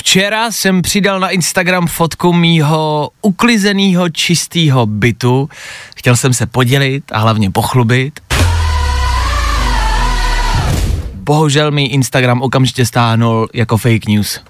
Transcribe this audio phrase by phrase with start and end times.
[0.00, 5.48] Včera jsem přidal na Instagram fotku mýho uklizeného čistého bytu.
[5.96, 8.20] Chtěl jsem se podělit a hlavně pochlubit.
[11.14, 14.40] Bohužel mi Instagram okamžitě stáhnul jako fake news.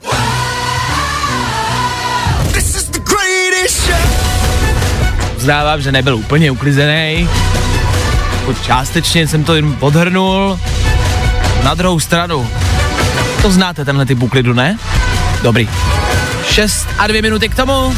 [5.37, 7.29] Uznávám, že nebyl úplně uklizený.
[8.63, 10.61] Částečně jsem to jen podhrnul.
[11.65, 12.51] Na druhou stranu,
[13.43, 14.79] to znáte tenhle typ úklidu, ne?
[15.43, 15.69] Dobrý.
[16.51, 17.95] 6 a 2 minuty k tomu.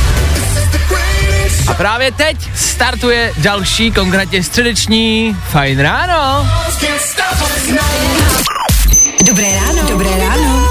[1.67, 6.49] A právě teď startuje další, konkrétně středeční Fajn ráno.
[9.27, 9.83] Dobré ráno.
[9.89, 10.69] Dobré ráno.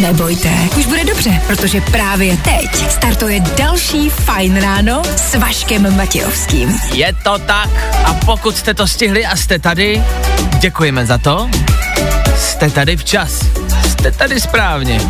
[0.00, 6.78] Nebojte, už bude dobře, protože právě teď startuje další Fajn ráno s Vaškem Matějovským.
[6.92, 7.70] Je to tak.
[8.04, 10.02] A pokud jste to stihli a jste tady,
[10.58, 11.50] děkujeme za to.
[12.36, 13.44] Jste tady včas.
[13.98, 15.00] Jste tady správně.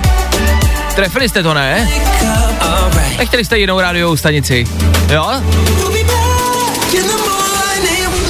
[0.95, 1.89] Trefili jste to, ne?
[3.19, 4.67] Nechtěli jste jinou rádiovou stanici.
[5.13, 5.43] Jo?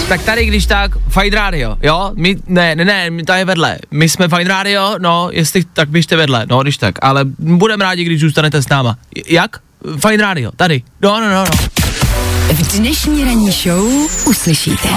[0.08, 2.10] Tak tady, když tak, Fine Radio, jo?
[2.14, 3.78] My, ne, ne, ne, my je vedle.
[3.90, 6.94] My jsme Fine Radio, no, jestli tak běžte vedle, no, když tak.
[7.02, 8.96] Ale budeme rádi, když zůstanete s náma.
[9.26, 9.56] Jak?
[10.08, 10.82] Fine Radio, tady.
[11.02, 11.77] No, no, no, no.
[12.58, 13.86] V dnešní ranní show
[14.26, 14.88] uslyšíte.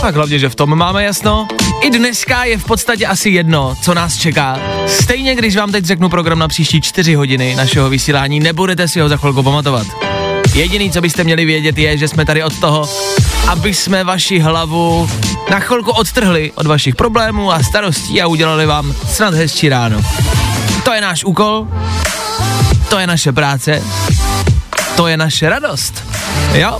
[0.00, 1.48] Tak hlavně, že v tom máme jasno.
[1.80, 4.58] I dneska je v podstatě asi jedno, co nás čeká.
[4.86, 9.08] Stejně, když vám teď řeknu program na příští čtyři hodiny našeho vysílání, nebudete si ho
[9.08, 9.86] za chvilku pamatovat.
[10.54, 12.88] Jediný, co byste měli vědět, je, že jsme tady od toho,
[13.48, 15.10] aby jsme vaši hlavu
[15.50, 20.00] na chvilku odtrhli od vašich problémů a starostí a udělali vám snad hezčí ráno.
[20.84, 21.68] To je náš úkol,
[22.88, 23.82] to je naše práce,
[24.96, 26.04] to je naše radost.
[26.54, 26.78] Jo?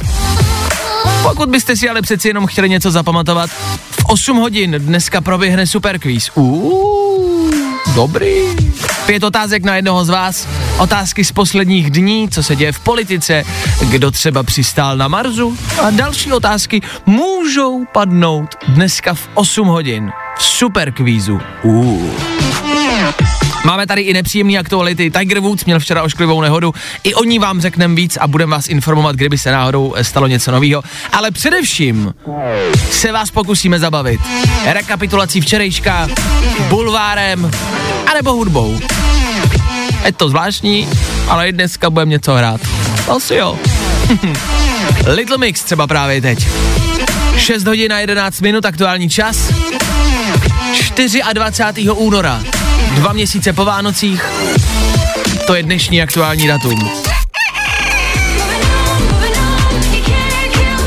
[1.23, 3.51] Pokud byste si ale přeci jenom chtěli něco zapamatovat,
[3.91, 6.31] v 8 hodin dneska proběhne super quiz.
[6.35, 7.51] Uuu,
[7.95, 8.33] dobrý.
[9.07, 13.45] Pět otázek na jednoho z vás, otázky z posledních dní, co se děje v politice,
[13.91, 20.43] kdo třeba přistál na Marsu a další otázky můžou padnout dneska v 8 hodin v
[20.43, 21.41] super kvízu.
[21.63, 22.15] Uuu.
[23.65, 25.11] Máme tady i nepříjemné aktuality.
[25.11, 26.75] Tiger Woods měl včera ošklivou nehodu.
[27.05, 30.27] I o ní vám řekneme víc a budeme vás informovat, kdyby se náhodou eh, stalo
[30.27, 30.83] něco nového.
[31.13, 32.15] Ale především
[32.91, 34.21] se vás pokusíme zabavit.
[34.65, 36.09] Rekapitulací včerejška,
[36.69, 37.51] bulvárem,
[38.11, 38.81] anebo hudbou.
[40.05, 40.89] Je to zvláštní,
[41.29, 42.61] ale i dneska budeme něco hrát.
[43.17, 43.59] Asi jo.
[45.07, 46.49] Little Mix třeba právě teď.
[47.37, 49.37] 6 hodin a 11 minut aktuální čas.
[51.33, 51.91] 24.
[51.91, 52.43] února.
[52.95, 54.25] Dva měsíce po Vánocích.
[55.47, 56.91] To je dnešní aktuální datum.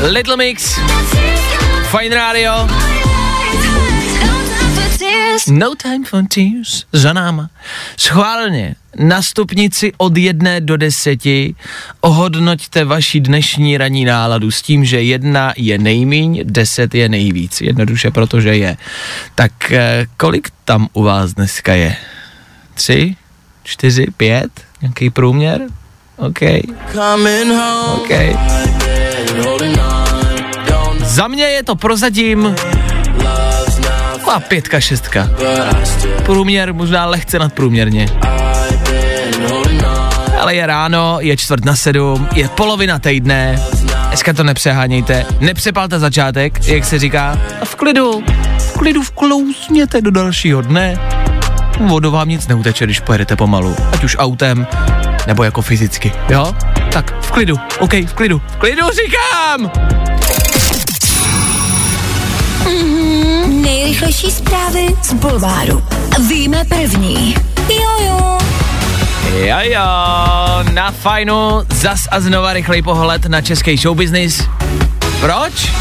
[0.02, 0.80] Little Mix,
[1.90, 2.68] Fine Radio,
[5.48, 7.50] No Time for Tears za náma.
[7.96, 11.54] Schválně na stupnici od jedné do deseti
[12.00, 17.60] ohodnoťte vaši dnešní ranní náladu s tím, že jedna je nejmíň, deset je nejvíc.
[17.60, 18.76] Jednoduše, protože je.
[19.34, 21.96] Tak eh, kolik tam u vás dneska je?
[22.74, 23.16] Tři?
[23.62, 24.06] Čtyři?
[24.16, 24.50] Pět?
[24.82, 25.60] Nějaký průměr?
[26.16, 26.40] OK.
[27.94, 28.10] OK.
[31.04, 32.56] Za mě je to prozatím
[34.26, 35.30] taková pětka, šestka.
[36.24, 38.06] Průměr možná lehce nadprůměrně.
[40.46, 43.58] Ale je ráno, je čtvrt na sedm, je polovina týdne,
[44.08, 48.24] dneska to nepřehánějte, nepřepalte začátek, jak se říká, a v klidu,
[48.58, 50.98] v klidu vklouzněte do dalšího dne.
[51.80, 54.66] Vodu vám nic neuteče, když pojedete pomalu, ať už autem,
[55.26, 56.54] nebo jako fyzicky, jo?
[56.92, 59.70] Tak v klidu, OK, v klidu, v klidu říkám!
[63.62, 65.82] Nejrychlejší zprávy z Bulváru.
[66.28, 67.34] Víme první.
[67.68, 68.45] Jojo.
[69.34, 69.86] Jo, jo,
[70.72, 74.42] na fajnu zas a znova rychlej pohled na český showbiznis.
[75.20, 75.72] Proč?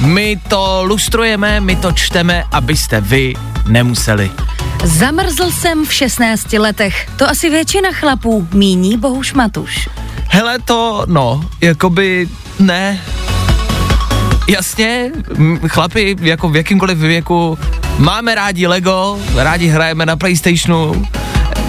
[0.00, 3.34] My to lustrujeme, my to čteme, abyste vy
[3.68, 4.30] nemuseli.
[4.84, 7.08] Zamrzl jsem v 16 letech.
[7.16, 9.88] To asi většina chlapů míní Bohuš Matuš.
[10.30, 12.28] Hele to, no, jakoby
[12.58, 13.00] ne.
[14.48, 15.10] Jasně,
[15.68, 17.58] chlapi jako v jakýmkoliv věku
[17.98, 21.06] máme rádi Lego, rádi hrajeme na Playstationu,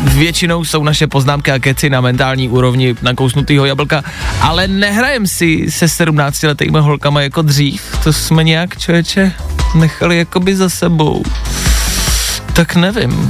[0.04, 4.04] Většinou jsou naše poznámky a keci na mentální úrovni nakousnutýho jablka,
[4.42, 7.82] ale nehrajem si se 17 letými holkama jako dřív.
[8.04, 9.32] To jsme nějak, člověče,
[9.76, 11.24] nechali jakoby za sebou.
[12.54, 13.30] Tak nevím.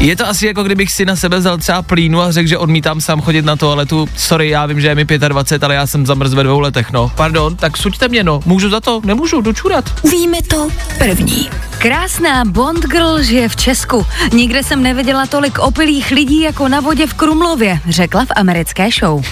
[0.00, 3.00] Je to asi jako kdybych si na sebe vzal třeba plínu a řekl, že odmítám
[3.00, 4.08] sám chodit na toaletu.
[4.16, 7.12] Sorry, já vím, že je mi 25, ale já jsem zamrz ve dvou letech, no.
[7.14, 8.40] Pardon, tak suďte mě, no.
[8.46, 9.00] Můžu za to?
[9.04, 9.84] Nemůžu, dočurat.
[10.10, 10.68] Víme to
[10.98, 11.50] první.
[11.78, 14.06] Krásná Bond girl žije v Česku.
[14.32, 19.24] Nikde jsem neviděla tolik opilých lidí jako na vodě v Krumlově, řekla v americké show.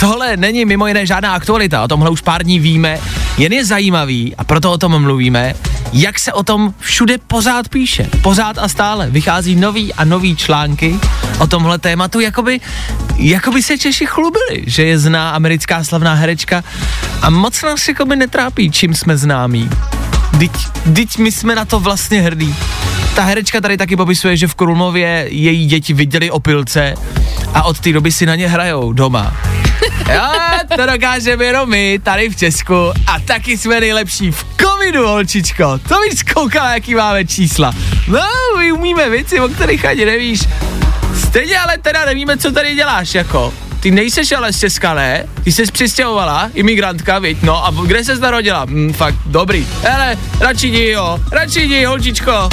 [0.00, 2.98] Tohle není mimo jiné žádná aktualita, o tomhle už pár dní víme,
[3.38, 5.54] jen je zajímavý a proto o tom mluvíme,
[5.92, 8.08] jak se o tom všude pořád píše.
[8.22, 11.00] Pořád a stále vychází nový a nový články
[11.38, 12.60] o tomhle tématu, jakoby,
[13.16, 16.64] jakoby se Češi chlubili, že je zná americká slavná herečka
[17.22, 19.70] a moc nás jakoby netrápí, čím jsme známí.
[20.86, 22.54] Dyť my jsme na to vlastně hrdí.
[23.14, 26.94] Ta herečka tady taky popisuje, že v Krumlově její děti viděli opilce
[27.54, 29.36] a od té doby si na ně hrajou doma.
[30.14, 30.22] Jo,
[30.76, 32.74] to dokážeme jenom my, tady v Česku
[33.06, 35.78] a taky jsme nejlepší v covidu, holčičko.
[35.88, 37.72] To víš koukala, jaký máme čísla.
[38.08, 38.22] No,
[38.58, 40.40] my umíme věci, o kterých ani nevíš.
[41.28, 43.54] Stejně ale teda nevíme, co tady děláš, jako.
[43.80, 45.26] Ty nejseš ale z Česka, ne?
[45.44, 47.38] Ty jsi přistěhovala, imigrantka, viď?
[47.42, 48.64] No a kde se narodila?
[48.64, 49.66] Hm, fakt, dobrý.
[49.82, 51.20] Hele, radši jdi, jo.
[51.32, 52.48] Radši jdi, holčičko.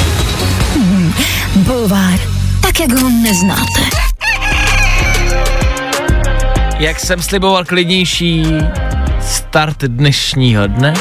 [1.56, 2.20] Bulvár,
[2.62, 4.07] tak jak ho neznáte.
[6.80, 8.46] Jak jsem sliboval klidnější
[9.22, 10.94] start dnešního dne,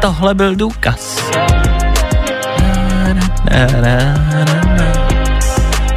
[0.00, 1.24] tohle byl důkaz.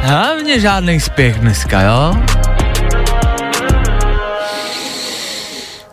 [0.00, 2.16] Hlavně žádný spěch dneska, jo?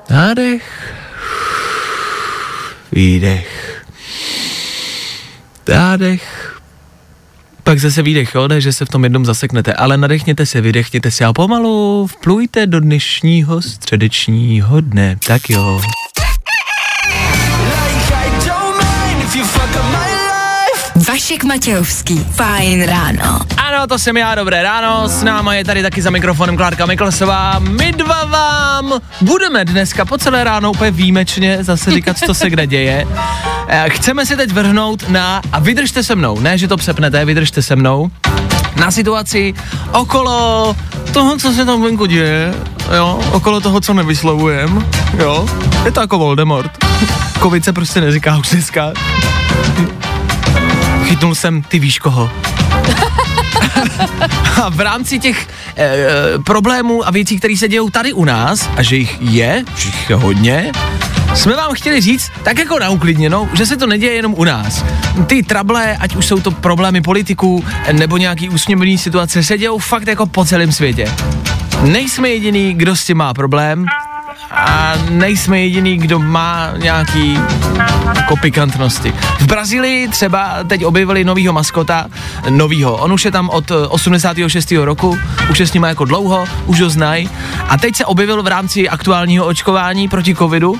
[0.10, 0.94] Nádech,
[2.92, 3.82] výdech,
[5.68, 6.57] nádech,
[7.68, 11.12] pak zase výdech, jo, ne, že se v tom jednom zaseknete, ale nadechněte se, vydechněte
[11.12, 15.16] se a pomalu vplujte do dnešního středečního dne.
[15.28, 15.82] Tak jo.
[21.08, 22.26] Vašek Matějovský.
[22.32, 23.40] Fajn ráno.
[23.58, 27.60] Ano, to jsem já, dobré ráno, s náma je tady taky za mikrofonem Klárka Miklasová.
[27.60, 32.68] My dva vám budeme dneska po celé ráno úplně výjimečně zase říkat, co se kde
[32.68, 33.08] děje.
[33.68, 37.62] Eh, Chceme si teď vrhnout na, a vydržte se mnou, ne, že to přepnete, vydržte
[37.62, 38.10] se mnou,
[38.76, 39.54] na situaci
[39.92, 40.76] okolo
[41.14, 42.54] toho, co se tam venku děje,
[42.96, 44.86] jo, okolo toho, co nevyslovujem,
[45.20, 45.50] jo,
[45.86, 46.72] je to jako Voldemort.
[47.42, 48.92] Covid se prostě neříká už dneska.
[51.04, 52.32] Chytnul jsem, ty víš koho.
[54.64, 55.48] a v rámci těch
[55.78, 55.98] e,
[56.46, 60.10] problémů a věcí, které se dějou tady u nás, a že jich je, že jich
[60.10, 60.72] je hodně,
[61.38, 64.86] jsme vám chtěli říct, tak jako na uklidněnou, že se to neděje jenom u nás.
[65.28, 70.08] Ty trable, ať už jsou to problémy politiků, nebo nějaký usměrněný situace, se dějou fakt
[70.08, 71.12] jako po celém světě.
[71.82, 73.86] Nejsme jediný, kdo s tím má problém,
[74.52, 77.40] a nejsme jediný, kdo má nějaký
[78.16, 79.14] jako pikantnosti.
[79.40, 82.08] V Brazílii třeba teď objevili novýho maskota,
[82.50, 82.98] novýho.
[82.98, 84.72] On už je tam od eh, 86.
[84.72, 85.18] roku,
[85.52, 87.30] už je s ním jako dlouho, už ho znají.
[87.70, 90.80] A teď se objevil v rámci aktuálního očkování proti covidu,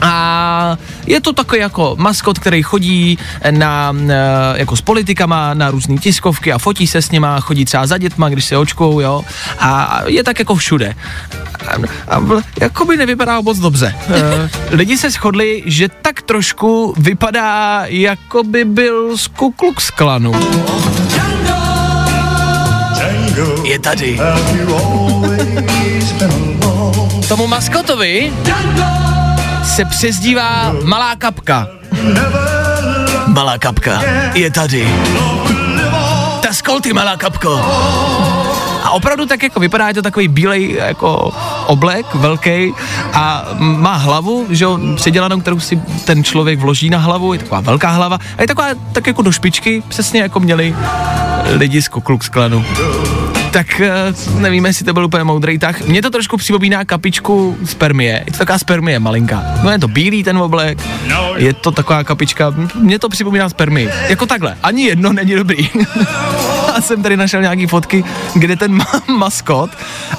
[0.00, 0.76] a
[1.06, 3.18] je to takový jako maskot, který chodí
[3.50, 4.14] na, eh,
[4.54, 8.28] jako s politikama na různé tiskovky a fotí se s nima, chodí třeba za dětma,
[8.28, 9.24] když se očkou, jo.
[9.58, 10.94] A je tak jako všude.
[11.68, 12.22] A, a
[12.60, 13.94] jako by nevypadá moc dobře.
[14.08, 20.32] Eh, Lidi se shodli, že tak trošku vypadá, jako by byl z Ku Klux Klanu.
[23.64, 24.20] Je tady.
[27.28, 28.32] Tomu maskotovi
[29.70, 31.68] se přezdívá Malá kapka.
[33.26, 34.02] Malá kapka
[34.34, 34.88] je tady.
[36.42, 37.60] Ta skolty, malá kapko.
[38.84, 41.32] A opravdu tak jako vypadá, je to takový bílej jako
[41.66, 42.72] oblek, velký
[43.12, 47.60] a má hlavu, že jo, předělanou, kterou si ten člověk vloží na hlavu, je taková
[47.60, 50.76] velká hlava a je taková tak jako do špičky, přesně jako měli
[51.50, 52.64] lidi z Ku Klux Klanu.
[53.50, 53.90] Tak eh,
[54.38, 55.80] nevíme, jestli to byl úplně moudrý tah.
[55.80, 58.22] Mně to trošku připomíná kapičku spermie.
[58.26, 59.44] Je to taková spermie malinká.
[59.62, 60.78] No je to bílý ten oblek,
[61.36, 62.54] je to taková kapička.
[62.74, 63.90] Mně to připomíná spermii.
[64.08, 64.56] Jako takhle.
[64.62, 65.68] Ani jedno není dobrý.
[66.74, 68.04] Já jsem tady našel nějaký fotky,
[68.34, 69.70] kde ten ma- maskot,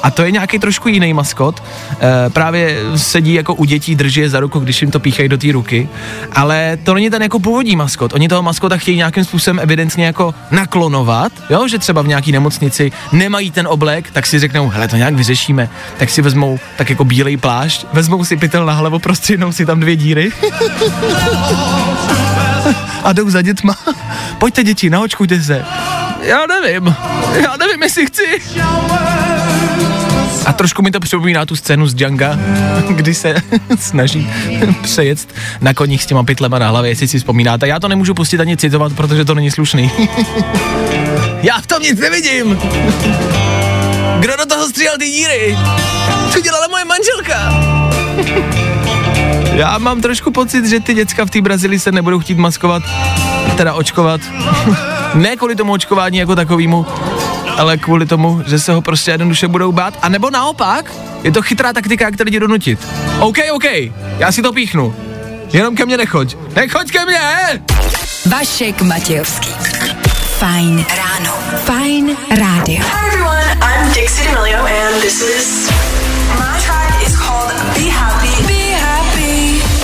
[0.03, 1.63] a to je nějaký trošku jiný maskot,
[2.01, 5.37] e, právě sedí jako u dětí, drží je za ruku, když jim to píchají do
[5.37, 5.89] té ruky,
[6.31, 8.13] ale to není ten jako původní maskot.
[8.13, 12.91] Oni toho maskota chtějí nějakým způsobem evidentně jako naklonovat, jo, že třeba v nějaký nemocnici
[13.21, 17.03] nemají ten oblek, tak si řeknou, hele, to nějak vyřešíme, tak si vezmou tak jako
[17.03, 20.31] bílej plášť, vezmou si pytel na hlavu, prostřihnou si tam dvě díry
[23.03, 23.75] a jdou za dětma.
[24.37, 25.65] Pojďte děti, naočkujte se.
[26.21, 26.95] já nevím,
[27.33, 28.41] já nevím, jestli chci.
[30.45, 32.25] A trošku mi to připomíná tu scénu z Django,
[32.89, 33.35] kdy se
[33.79, 34.29] snaží
[34.81, 35.27] přejet
[35.61, 37.67] na koních s těma pytlema na hlavě, jestli si vzpomínáte.
[37.67, 39.91] Já to nemůžu pustit ani citovat, protože to není slušný.
[41.41, 42.59] Já v tom nic nevidím.
[44.19, 45.57] Kdo do toho stříhal ty díry?
[46.33, 47.61] To dělala moje manželka.
[49.53, 52.83] Já mám trošku pocit, že ty děcka v té Brazílii se nebudou chtít maskovat,
[53.57, 54.21] teda očkovat.
[55.13, 56.85] ne kvůli tomu očkování jako takovému,
[57.57, 59.93] ale kvůli tomu, že se ho prostě jednoduše budou bát.
[60.01, 60.91] A nebo naopak,
[61.23, 62.87] je to chytrá taktika, jak ty lidi donutit.
[63.19, 63.65] OK, OK,
[64.17, 64.95] já si to píchnu.
[65.53, 66.35] Jenom ke mně nechoď.
[66.55, 67.19] Nechoď ke mně!
[68.25, 69.49] Vašek Matějovský.
[70.39, 71.33] Fajn ráno.
[71.65, 72.79] Fajn rádio.
[72.79, 75.69] Hi everyone, I'm Dixie D'Amelio and this is
[76.39, 78.20] my track is called Be Happy.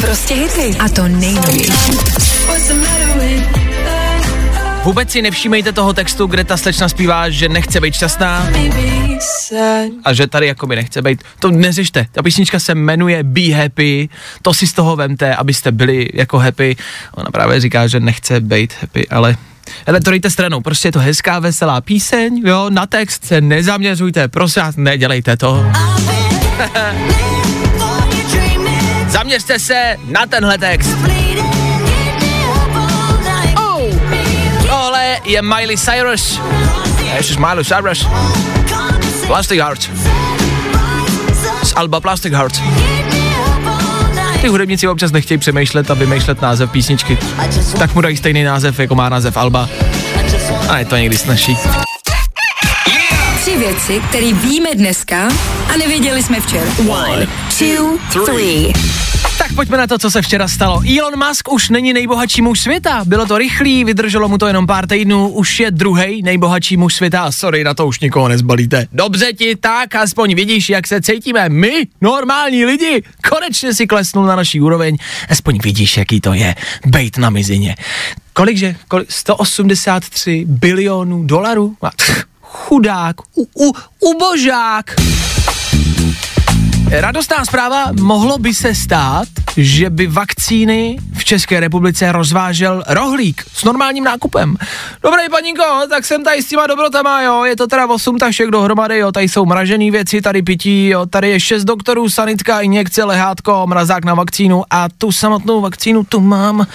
[0.01, 0.77] Prostě hity.
[0.79, 1.71] A to nejnovější.
[4.83, 8.49] Vůbec si nevšímejte toho textu, kde ta slečna zpívá, že nechce být šťastná
[10.03, 11.23] a že tady jako by nechce být.
[11.39, 12.05] To neřešte.
[12.11, 14.09] Ta písnička se jmenuje Be Happy,
[14.41, 16.75] to si z toho vemte, abyste byli jako happy.
[17.13, 19.37] Ona právě říká, že nechce být happy, ale
[19.87, 24.27] ale to dejte stranou, prostě je to hezká, veselá píseň, jo, na text se nezaměřujte,
[24.27, 25.65] prosím vás, nedělejte to.
[29.07, 30.89] Zaměřte se na tenhle text.
[33.55, 33.81] Oh.
[34.67, 36.41] Tohle je Miley Cyrus.
[37.15, 38.07] Ježiš, Miley Cyrus.
[39.27, 39.89] Plastic Heart.
[41.63, 42.61] Z Alba Plastic Heart.
[44.41, 47.17] Ty hudebníci občas nechtějí přemýšlet a vymýšlet název písničky.
[47.79, 49.69] Tak mu dají stejný název, jako má název Alba.
[50.69, 51.57] A je to někdy snažší.
[53.57, 55.27] Tři věci, které víme dneska
[55.73, 56.71] a nevěděli jsme včera.
[56.89, 57.27] One,
[57.59, 58.73] two, three.
[59.37, 60.81] Tak pojďme na to, co se včera stalo.
[60.99, 63.05] Elon Musk už není nejbohatší muž světa.
[63.05, 67.21] Bylo to rychlý, vydrželo mu to jenom pár týdnů, už je druhý nejbohatší muž světa.
[67.21, 68.87] A sorry, na to už nikoho nezbalíte.
[68.93, 73.03] Dobře ti, tak aspoň vidíš, jak se cítíme my, normální lidi.
[73.29, 74.97] Konečně si klesnul na naší úroveň,
[75.29, 77.75] aspoň vidíš, jaký to je, bejt na mizině.
[78.33, 78.75] Kolikže?
[78.87, 79.11] Kolik?
[79.11, 81.75] 183 bilionů dolarů?
[81.81, 84.95] A, pff, Chudák, u, u, ubožák.
[86.91, 89.27] Radostná zpráva, mohlo by se stát,
[89.57, 94.55] že by vakcíny v České republice rozvážel rohlík s normálním nákupem.
[95.03, 98.97] Dobrý paninko, tak jsem tady s těma dobrotama, jo, je to teda 8 tašek dohromady,
[98.97, 103.67] jo, tady jsou mražený věci, tady pití, jo, tady je 6 doktorů, sanitka, injekce, lehátko,
[103.67, 106.67] mrazák na vakcínu a tu samotnou vakcínu tu mám,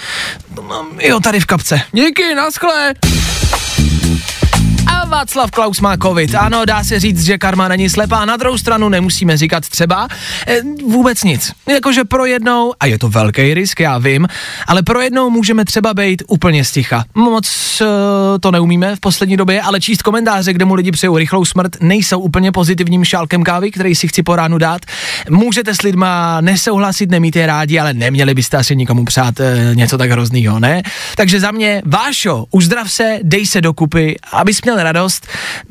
[0.55, 1.81] tu mám, jo, tady v kapce.
[1.91, 2.93] Díky, naschle.
[5.13, 6.35] Václav Klaus má covid.
[6.35, 8.25] Ano, dá se říct, že karma není slepá.
[8.25, 10.07] Na druhou stranu nemusíme říkat třeba
[10.47, 11.51] e, vůbec nic.
[11.69, 14.27] Jakože pro jednou, a je to velký risk, já vím,
[14.67, 17.03] ale pro jednou můžeme třeba být úplně sticha.
[17.15, 17.47] Moc
[17.81, 17.85] e,
[18.39, 22.19] to neumíme v poslední době, ale číst komentáře, kde mu lidi přejou rychlou smrt, nejsou
[22.19, 24.81] úplně pozitivním šálkem kávy, který si chci po ránu dát.
[25.29, 29.97] Můžete s lidma nesouhlasit, nemít je rádi, ale neměli byste asi nikomu přát e, něco
[29.97, 30.83] tak hroznýho, ne?
[31.15, 35.02] Takže za mě, Vášo, uzdrav se, dej se dokupy, abys měl radost.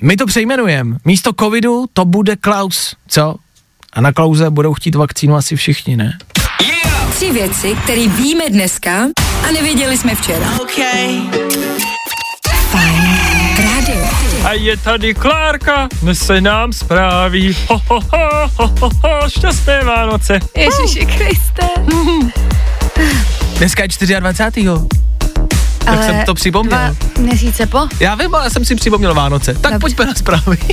[0.03, 0.97] My to přejmenujeme.
[1.05, 3.37] Místo covidu to bude Klaus, co?
[3.93, 6.19] A na Klauze budou chtít vakcínu asi všichni, ne?
[7.15, 9.07] Tři věci, které víme dneska
[9.49, 10.53] a nevěděli jsme včera.
[10.61, 11.21] Okay.
[12.71, 13.33] Fajn.
[14.45, 17.57] A je tady Klárka, nese nám zprávy.
[17.69, 20.41] Ho, ho, ho, ho, ho, ho, šťastné Vánoce.
[20.57, 21.69] Ježiši Kriste.
[23.59, 24.65] Dneska je 24.
[25.85, 26.79] Tak Ale jsem to připomněl.
[26.79, 27.79] Dva měsíce po?
[28.01, 29.55] Já vím, ale jsem si připomněl Vánoce.
[29.55, 29.79] Tak Dobře.
[29.79, 30.59] pojďme na zprávy.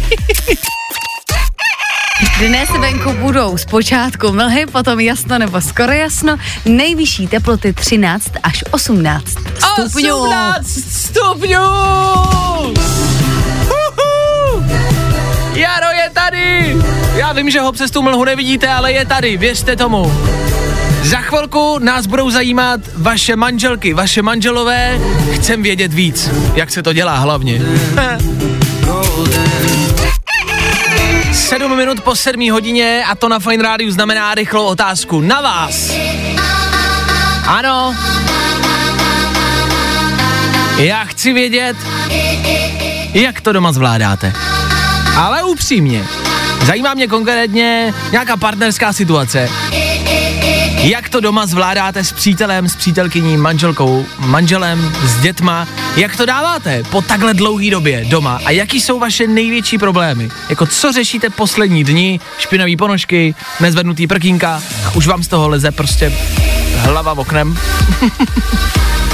[2.40, 9.26] Dnes venku budou zpočátku mlhy, potom jasno nebo skoro jasno, nejvyšší teploty 13 až 18
[9.60, 10.16] stupňů.
[10.16, 11.60] 18 stupňů!
[13.66, 14.64] Uhu!
[15.54, 16.78] Jaro je tady!
[17.16, 20.12] Já vím, že ho přes tu mlhu nevidíte, ale je tady, věřte tomu.
[21.04, 25.00] Za chvilku nás budou zajímat vaše manželky, vaše manželové.
[25.34, 27.62] Chcem vědět víc, jak se to dělá hlavně.
[31.34, 35.92] Sedm minut po sedmí hodině a to na Fine Rádiu znamená rychlou otázku na vás.
[37.48, 37.96] Ano.
[40.78, 41.78] Já chci vědět,
[43.14, 44.34] jak to doma zvládáte.
[45.18, 46.04] Ale upřímně,
[46.66, 49.50] zajímá mě konkrétně nějaká partnerská situace.
[50.84, 55.68] Jak to doma zvládáte s přítelem, s přítelkyní, manželkou, manželem, s dětma?
[55.96, 58.42] Jak to dáváte po takhle dlouhé době doma?
[58.46, 60.30] A jaký jsou vaše největší problémy?
[60.50, 62.20] Jako co řešíte poslední dni?
[62.38, 64.62] Špinavý ponožky, nezvednutý prkínka
[64.96, 66.14] už vám z toho leze prostě
[66.76, 67.58] hlava v oknem?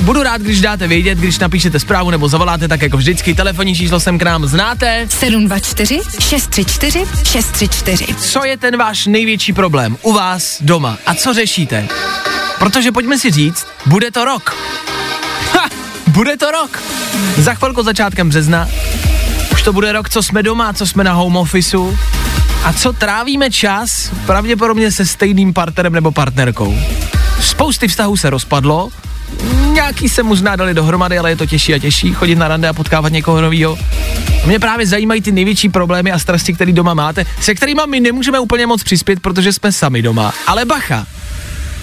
[0.00, 3.34] Budu rád, když dáte vědět, když napíšete zprávu nebo zavoláte, tak jako vždycky.
[3.34, 5.06] Telefonní číslo sem k nám znáte.
[5.08, 8.06] 724 634 634.
[8.14, 11.88] Co je ten váš největší problém u vás doma a co řešíte?
[12.58, 14.56] Protože pojďme si říct, bude to rok.
[15.52, 15.68] Ha,
[16.06, 16.82] bude to rok.
[17.36, 18.68] Za chvilku začátkem března.
[19.52, 21.98] Už to bude rok, co jsme doma, co jsme na home officeu
[22.64, 26.78] a co trávíme čas pravděpodobně se stejným partnerem nebo partnerkou.
[27.40, 28.90] Spousty vztahů se rozpadlo,
[29.72, 32.72] nějaký se možná dali dohromady, ale je to těžší a těžší chodit na rande a
[32.72, 33.78] potkávat někoho nového.
[34.46, 38.38] Mě právě zajímají ty největší problémy a strasti, které doma máte, se kterými my nemůžeme
[38.38, 40.32] úplně moc přispět, protože jsme sami doma.
[40.46, 41.06] Ale bacha,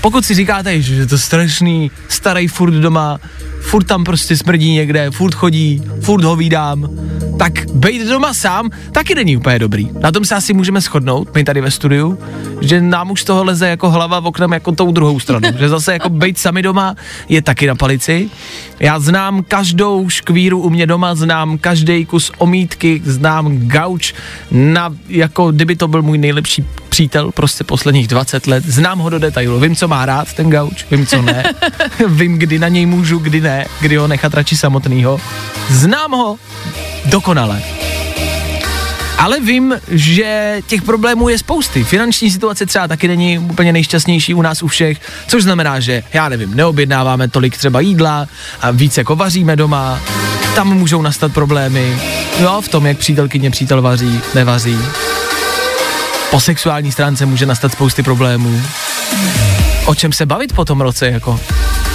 [0.02, 3.20] pokud si říkáte, že je to strašný, starý furt doma,
[3.62, 6.90] furt tam prostě smrdí někde, furt chodí, furt ho vídám,
[7.40, 9.90] tak být doma sám taky není úplně dobrý.
[10.00, 12.20] Na tom se asi můžeme shodnout, my tady ve studiu,
[12.62, 15.70] že nám už z toho leze jako hlava v oknem jako tou druhou stranu, že
[15.70, 16.96] zase jako být sami doma
[17.30, 18.30] je taky na palici.
[18.80, 24.14] Já znám každou škvíru u mě doma, znám každý kus omítky, znám gauč,
[24.52, 29.20] na, jako kdyby to byl můj nejlepší přítel prostě posledních 20 let, znám ho do
[29.20, 31.44] detailu, vím, co má rád ten gauč, vím, co ne,
[32.08, 35.20] vím, kdy na něj můžu, kdy ne, kdy ho nechat radši samotnýho,
[35.70, 36.38] znám ho
[37.06, 37.62] dokonale.
[39.18, 41.84] Ale vím, že těch problémů je spousty.
[41.84, 46.30] Finanční situace třeba taky není úplně nejšťastnější u nás u všech, což znamená, že já
[46.30, 48.28] nevím, neobjednáváme tolik třeba jídla
[48.62, 50.00] a více jako vaříme doma,
[50.56, 51.98] tam můžou nastat problémy,
[52.40, 54.78] jo, v tom, jak přítelkyně přítel vaří, nevaří.
[56.38, 58.62] Po sexuální stránce může nastat spousty problémů.
[59.86, 61.40] O čem se bavit po tom roce, jako?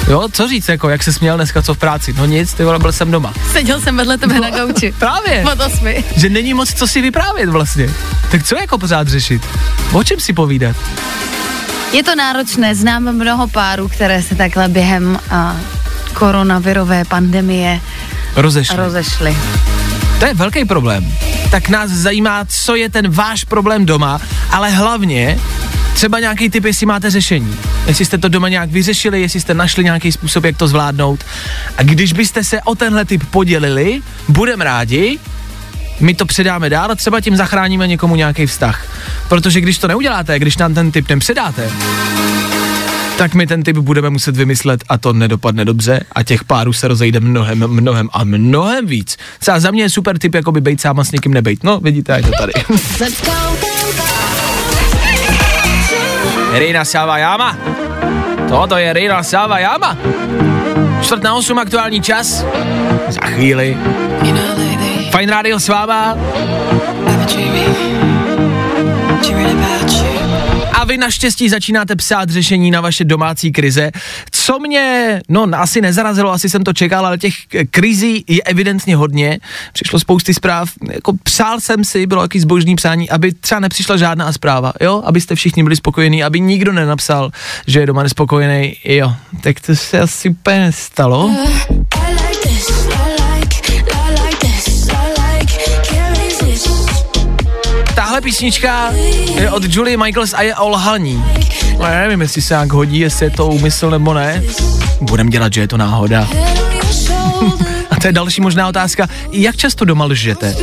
[0.09, 2.13] Jo, co říct, jako, jak se směl dneska, co v práci?
[2.13, 3.35] No nic, ty vole, byl jsem doma.
[3.53, 4.95] Seděl jsem vedle tebe na gauči.
[4.99, 5.45] Právě.
[5.53, 6.05] Od osmi.
[6.17, 7.91] Že není moc co si vyprávět vlastně.
[8.31, 9.43] Tak co jako pořád řešit?
[9.93, 10.77] O čem si povídat?
[11.93, 15.57] Je to náročné, znám mnoho párů, které se takhle během a,
[16.15, 17.81] koronavirové pandemie
[18.37, 18.77] Rozešli.
[18.77, 19.37] rozešly.
[20.23, 21.13] To je velký problém.
[21.51, 25.39] Tak nás zajímá, co je ten váš problém doma, ale hlavně
[25.95, 27.57] třeba nějaký typ, jestli máte řešení.
[27.87, 31.25] Jestli jste to doma nějak vyřešili, jestli jste našli nějaký způsob, jak to zvládnout.
[31.79, 35.19] A když byste se o tenhle typ podělili, budeme rádi,
[36.01, 38.87] my to předáme dál a třeba tím zachráníme někomu nějaký vztah.
[39.29, 41.71] Protože když to neuděláte, když nám ten typ nepředáte,
[43.23, 46.89] tak my ten typ budeme muset vymyslet a to nedopadne dobře a těch párů se
[46.89, 49.17] rozejde mnohem, mnohem a mnohem víc.
[49.39, 51.65] Třeba za mě je super typ, jako by bejt sám a s někým nebejt.
[51.65, 52.53] No, vidíte, je to tady.
[56.53, 57.59] Rina Savajama.
[58.49, 59.99] Toto je Rina Savajama.
[61.03, 62.45] Čtvrt na osm aktuální čas.
[63.09, 63.77] Za chvíli.
[65.11, 66.17] Fajn rádio s váma.
[70.83, 73.91] A vy naštěstí začínáte psát řešení na vaše domácí krize.
[74.31, 77.35] Co mě, no asi nezarazilo, asi jsem to čekal, ale těch
[77.71, 79.39] krizí je evidentně hodně.
[79.73, 84.33] Přišlo spousty zpráv, jako psal jsem si, bylo jaký zbožný přání, aby třeba nepřišla žádná
[84.33, 87.31] zpráva, jo, abyste všichni byli spokojení, aby nikdo nenapsal,
[87.67, 91.31] že je doma nespokojený, jo, tak to se asi úplně nestalo.
[98.13, 98.91] Tahle písnička
[99.35, 101.25] je od Julie Michaels a je o lhaní.
[101.79, 104.43] No, já nevím, jestli se nějak hodí, jestli je to úmysl nebo ne.
[105.01, 106.29] Budem dělat, že je to náhoda.
[107.91, 110.57] A to je další možná otázka, jak často doma lžete?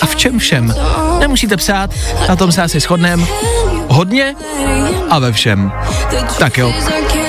[0.00, 0.74] A v čem všem?
[1.18, 1.90] Nemusíte psát,
[2.28, 3.26] na tom se asi shodneme.
[3.88, 4.34] Hodně
[5.10, 5.72] a ve všem.
[6.38, 6.74] Tak jo.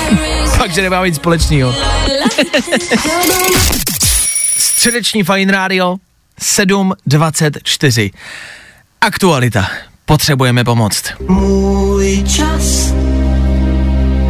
[0.58, 1.76] Takže nemá nic společného.
[4.58, 5.96] Středeční Fine Radio
[6.42, 8.12] 7.24.
[9.02, 9.68] Aktualita.
[10.06, 11.04] Potřebujeme pomoct.
[11.28, 12.94] Můj čas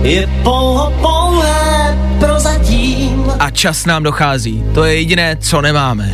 [0.02, 3.26] je pouho pouhé prozatím.
[3.40, 4.64] A čas nám dochází.
[4.74, 6.14] To je jediné, co nemáme.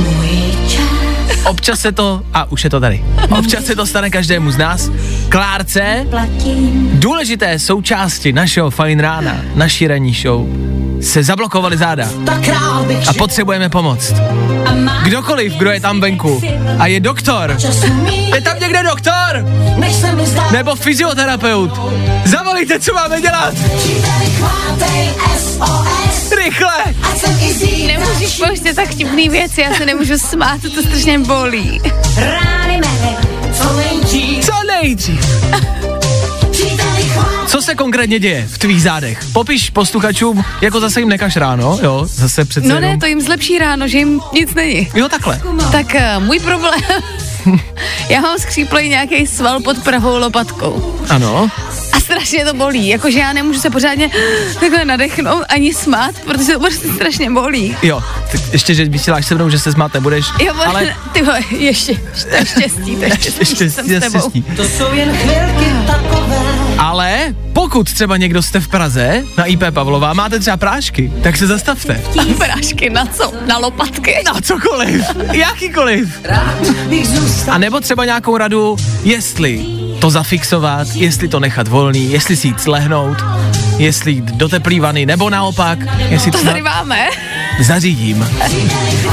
[0.00, 1.10] Můj čas
[1.44, 3.04] Občas se to, a už je to tady,
[3.38, 4.90] občas se to stane každému z nás.
[5.28, 6.06] Klárce,
[6.92, 10.46] důležité součásti našeho fajn rána, naší ranní show,
[11.00, 12.08] se zablokovaly záda
[13.08, 16.42] a potřebujeme má Kdokoliv, kdo je tam venku
[16.78, 17.56] a je doktor,
[18.34, 19.46] je tam někde doktor,
[20.52, 21.80] nebo fyzioterapeut,
[22.24, 23.54] zavolejte, co máme dělat,
[26.36, 26.84] rychle.
[27.86, 31.80] Nemůžeš pouštět tak vtipný věci, já se nemůžu smát, to strašně bolí.
[34.42, 35.79] Co nejdřív.
[37.46, 39.18] Co se konkrétně děje v tvých zádech?
[39.32, 42.90] Popiš posluchačům, jako zase jim nekaž ráno, jo, zase přece No jenom.
[42.90, 44.88] ne, to jim zlepší ráno, že jim nic není.
[44.94, 45.40] Jo, takhle.
[45.72, 46.80] Tak uh, můj problém
[48.08, 51.00] Já mám skříplej nějaký sval pod pravou lopatkou.
[51.08, 51.50] Ano.
[51.92, 54.10] A strašně to bolí, jakože já nemůžu se pořádně
[54.60, 57.76] takhle nadechnout ani smát, protože to prostě strašně bolí.
[57.82, 61.22] Jo, tak ještě, že vysíláš se mnou, že se smát nebudeš, Jo, ale ale ty
[61.22, 61.94] vole, ještě,
[62.30, 64.18] to je štěstí, to je štěstí, ještě že jsem s tebou.
[64.20, 64.42] štěstí.
[64.56, 66.49] To jsou jen chvilky takové.
[66.80, 71.46] Ale pokud třeba někdo jste v Praze na IP Pavlova, máte třeba prášky, tak se
[71.46, 72.00] zastavte.
[72.20, 73.32] A prášky na co?
[73.46, 74.14] Na lopatky?
[74.26, 76.20] Na cokoliv, jakýkoliv.
[77.50, 79.66] A nebo třeba nějakou radu, jestli
[79.98, 83.18] to zafixovat, jestli to nechat volný, jestli si jít slehnout,
[83.78, 87.08] jestli jít do teplý vany, nebo naopak, jestli To to tady máme.
[87.64, 88.28] Zařídím.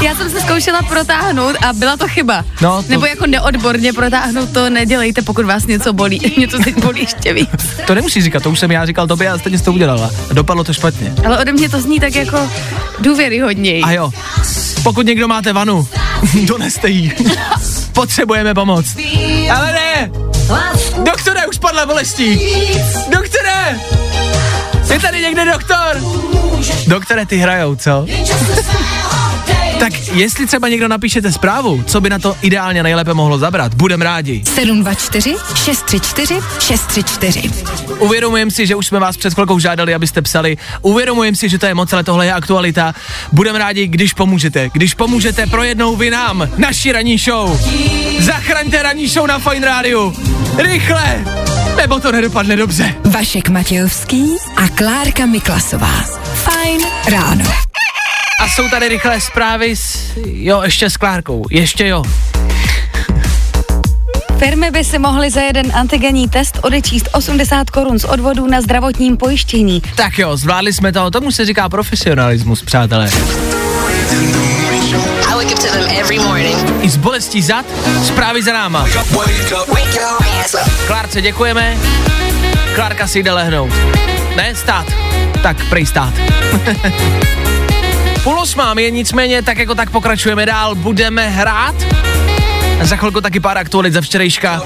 [0.02, 2.44] Já jsem se zkoušela protáhnout a byla to chyba.
[2.60, 6.20] No, to- Nebo jako neodborně protáhnout to nedělejte, pokud vás něco bolí.
[6.36, 7.50] Mě to teď bolí ještě víc.
[7.86, 10.10] To nemusíš říkat, to už jsem já říkal tobě a stejně jsi to udělala.
[10.32, 11.14] Dopadlo to špatně.
[11.26, 12.50] Ale ode mě to zní tak jako
[12.98, 13.82] důvěryhodněji.
[13.82, 14.10] A jo,
[14.82, 15.88] pokud někdo máte vanu,
[16.44, 17.12] doneste jí.
[17.92, 18.86] Potřebujeme pomoc.
[19.56, 20.10] Ale ne!
[21.04, 22.40] Doktore, už padla bolestí!
[23.10, 23.80] Doktore!
[24.92, 25.96] Je tady někde doktor?
[26.86, 28.06] Doktore, ty hrajou, co?
[29.78, 34.02] Tak jestli třeba někdo napíšete zprávu, co by na to ideálně nejlépe mohlo zabrat, budem
[34.02, 34.42] rádi.
[34.54, 37.50] 724 634 634.
[37.98, 40.56] Uvědomujem si, že už jsme vás před chvilkou žádali, abyste psali.
[40.82, 42.94] Uvědomujem si, že to je moc, ale tohle je aktualita.
[43.32, 44.70] Budem rádi, když pomůžete.
[44.72, 47.60] Když pomůžete pro jednou vy nám, naši ranní show.
[48.20, 50.16] Zachraňte ranní show na Fine Rádiu.
[50.58, 51.47] Rychle!
[51.78, 52.94] Nebo to nedopadne dobře.
[53.04, 56.04] Vašek Matějovský a Klárka Miklasová.
[56.34, 57.44] Fajn ráno.
[58.40, 59.98] A jsou tady rychlé zprávy s...
[60.26, 61.44] Jo, ještě s Klárkou.
[61.50, 62.04] Ještě jo.
[64.38, 69.16] Firmy by si mohly za jeden antigenní test odečíst 80 korun z odvodů na zdravotním
[69.16, 69.82] pojištění.
[69.94, 71.10] Tak jo, zvládli jsme to.
[71.10, 73.10] Tomu se říká profesionalismus, přátelé.
[75.90, 76.02] I
[76.84, 77.66] s bolestí zad,
[78.02, 78.86] zprávy za náma.
[80.86, 81.76] Klárce děkujeme.
[82.74, 83.72] Klárka si jde lehnout.
[84.36, 84.86] Ne, stát.
[85.42, 86.14] Tak, prej stát.
[88.22, 91.74] Půl osmám je nicméně, tak jako tak pokračujeme dál, budeme hrát.
[92.80, 94.62] A za chvilku taky pár aktualit ze včerejška.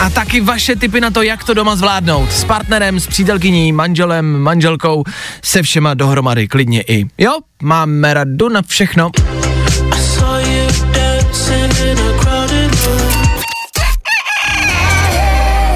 [0.00, 2.32] A taky vaše tipy na to, jak to doma zvládnout.
[2.32, 5.04] S partnerem, s přítelkyní, manželem, manželkou,
[5.42, 7.06] se všema dohromady, klidně i.
[7.18, 9.10] Jo, máme radu na všechno.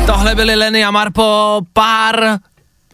[0.07, 2.39] Tohle byly Lenny a Marpo, pár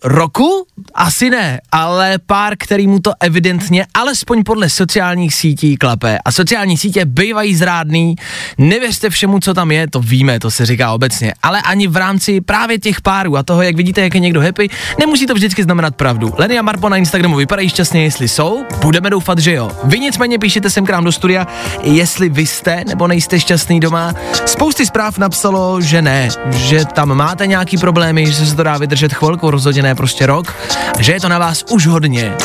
[0.04, 0.66] roku?
[0.94, 6.18] Asi ne, ale pár, který mu to evidentně, alespoň podle sociálních sítí klape.
[6.24, 8.16] A sociální sítě bývají zrádný,
[8.58, 12.40] nevěřte všemu, co tam je, to víme, to se říká obecně, ale ani v rámci
[12.40, 15.96] právě těch párů a toho, jak vidíte, jak je někdo happy, nemusí to vždycky znamenat
[15.96, 16.34] pravdu.
[16.38, 19.70] Lenny a Marpo na Instagramu vypadají šťastně, jestli jsou, budeme doufat, že jo.
[19.84, 21.46] Vy nicméně píšete sem k nám do studia,
[21.82, 24.14] jestli vy jste nebo nejste šťastný doma.
[24.46, 29.14] Spousty zpráv napsalo, že ne, že tam máte nějaký problémy, že se to dá vydržet
[29.14, 30.55] chvilku, rozhodně ne prostě rok,
[30.98, 32.37] že je to na vás už hodně.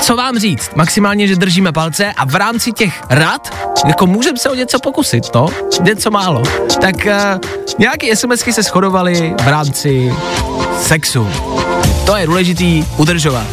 [0.00, 0.70] Co vám říct?
[0.74, 3.54] Maximálně, že držíme palce a v rámci těch rad,
[3.86, 5.48] jako můžeme se o něco pokusit, no,
[5.80, 6.42] něco málo.
[6.80, 7.40] Tak uh,
[7.78, 10.14] nějaký SMSky se shodovaly v rámci
[10.82, 11.28] sexu.
[12.06, 13.46] To je důležitý udržovat.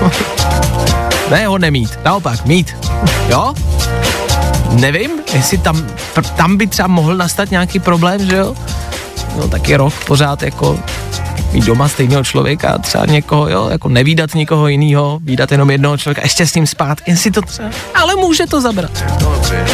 [1.30, 2.76] ne ho nemít, naopak, mít.
[3.28, 3.54] Jo?
[4.70, 5.86] Nevím, jestli tam,
[6.36, 8.56] tam by třeba mohl nastat nějaký problém, že jo?
[9.36, 10.78] No taky rok pořád jako
[11.52, 16.22] mít doma stejného člověka, třeba někoho, jo, jako nevídat někoho jiného, výdat jenom jednoho člověka,
[16.22, 19.04] ještě s ním spát, jestli to třeba, ale může to zabrat.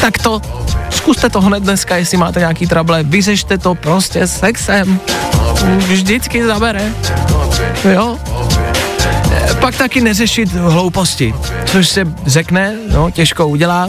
[0.00, 0.42] Tak to,
[0.90, 5.00] zkuste to hned dneska, jestli máte nějaký trable, vyřešte to prostě sexem.
[5.76, 6.92] Vždycky zabere.
[7.92, 8.18] Jo?
[9.32, 13.88] E, Pak taky neřešit hlouposti, což se řekne, no, těžko udělá,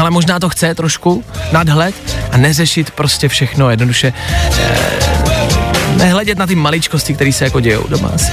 [0.00, 1.94] ale možná to chce trošku nadhled
[2.32, 4.12] a neřešit prostě všechno jednoduše.
[4.58, 5.02] E,
[5.96, 8.32] nehledět na ty maličkosti, které se jako dějou doma asi.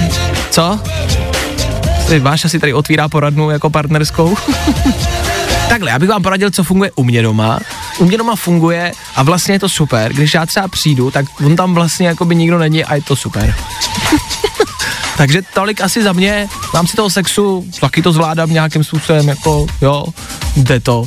[0.50, 0.80] Co?
[2.08, 4.36] Ty Váša si tady otvírá poradnu jako partnerskou.
[5.68, 7.58] Takhle, já bych vám poradil, co funguje u mě doma.
[7.98, 10.12] U mě doma funguje a vlastně je to super.
[10.12, 13.16] Když já třeba přijdu, tak on tam vlastně jako by nikdo není a je to
[13.16, 13.54] super.
[15.16, 16.48] Takže tolik asi za mě.
[16.74, 20.04] Mám si toho sexu, taky to zvládám nějakým způsobem, jako jo,
[20.56, 21.04] jde to.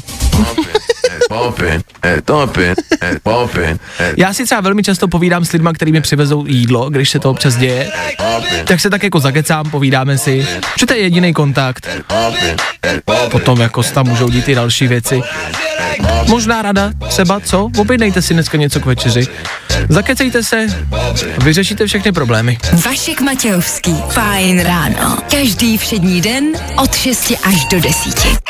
[4.17, 7.29] Já si třeba velmi často povídám s lidma, který mi přivezou jídlo, když se to
[7.29, 7.91] občas děje.
[8.65, 10.47] Tak se tak jako zakecám, povídáme si,
[10.79, 11.87] že to je jediný kontakt.
[13.31, 15.21] Potom jako tam můžou dít i další věci.
[16.27, 17.69] Možná rada, třeba co?
[17.77, 19.27] Objednejte si dneska něco k večeři.
[19.89, 20.67] Zakecejte se,
[21.37, 22.57] vyřešíte všechny problémy.
[22.85, 23.95] Vašek Matějovský.
[24.09, 25.17] Fajn ráno.
[25.31, 26.45] Každý všední den
[26.77, 28.42] od 6 až do 10.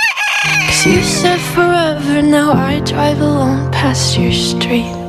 [0.85, 5.03] You said forever now I drive alone past your street.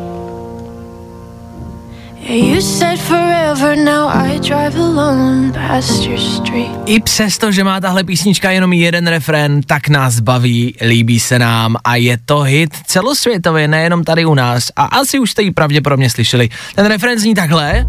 [2.29, 6.71] You said forever, now I drive alone past your street.
[6.87, 11.77] I přesto, že má tahle písnička jenom jeden refrén, tak nás baví, líbí se nám
[11.85, 14.71] a je to hit celosvětově, nejenom tady u nás.
[14.77, 16.49] A asi už jste ji pravděpodobně slyšeli.
[16.75, 17.87] Ten refrén zní takhle.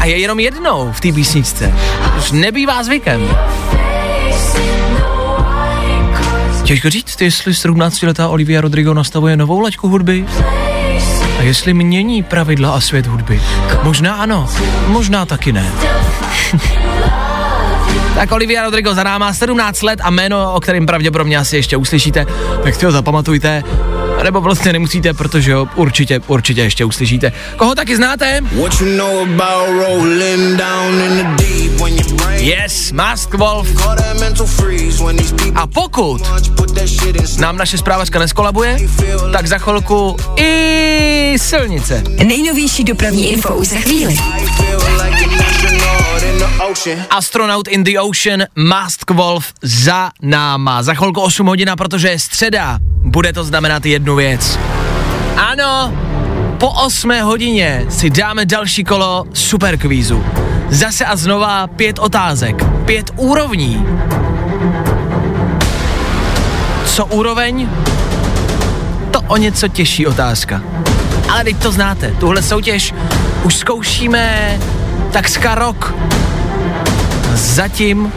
[0.00, 1.74] A je jenom jednou v té písničce.
[2.18, 3.28] Už nebývá zvykem.
[6.70, 10.26] Těžko říct, jestli 17-letá Olivia Rodrigo nastavuje novou laťku hudby.
[11.38, 13.42] A jestli mění pravidla a svět hudby.
[13.82, 14.48] Možná ano,
[14.86, 15.72] možná taky ne.
[18.14, 22.26] tak Olivia Rodrigo za náma 17 let a jméno, o kterém pravděpodobně asi ještě uslyšíte,
[22.62, 23.62] tak si ho zapamatujte.
[24.24, 27.32] Nebo prostě nemusíte, protože ho určitě, určitě ještě uslyšíte.
[27.56, 28.40] Koho taky znáte?
[32.36, 33.68] Yes, Mask Wolf.
[35.54, 36.22] A pokud
[37.38, 38.78] nám naše zprávačka neskolabuje,
[39.32, 42.02] tak za chvilku i silnice.
[42.24, 44.16] Nejnovější dopravní info už za chvíli.
[47.10, 50.82] Astronaut in the Ocean, Mask Wolf za náma.
[50.82, 52.78] Za chvilku 8 hodina, protože je středa.
[53.04, 54.58] Bude to znamenat jednu věc.
[55.36, 55.92] Ano,
[56.58, 60.24] po 8 hodině si dáme další kolo superkvízu.
[60.68, 63.86] Zase a znova pět otázek, pět úrovní.
[66.84, 67.68] Co úroveň?
[69.10, 70.62] To o něco těžší otázka.
[71.30, 72.94] Ale teď to znáte, tuhle soutěž
[73.42, 74.58] už zkoušíme
[75.12, 75.94] takřka rok.
[77.34, 78.12] Zatím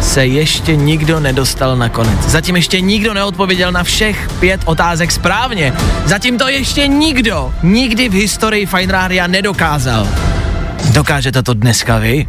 [0.00, 2.20] se ještě nikdo nedostal na konec.
[2.20, 5.72] Zatím ještě nikdo neodpověděl na všech pět otázek správně.
[6.04, 10.08] Zatím to ještě nikdo nikdy v historii Fine Rádia nedokázal.
[10.92, 12.26] Dokážete to dneska vy?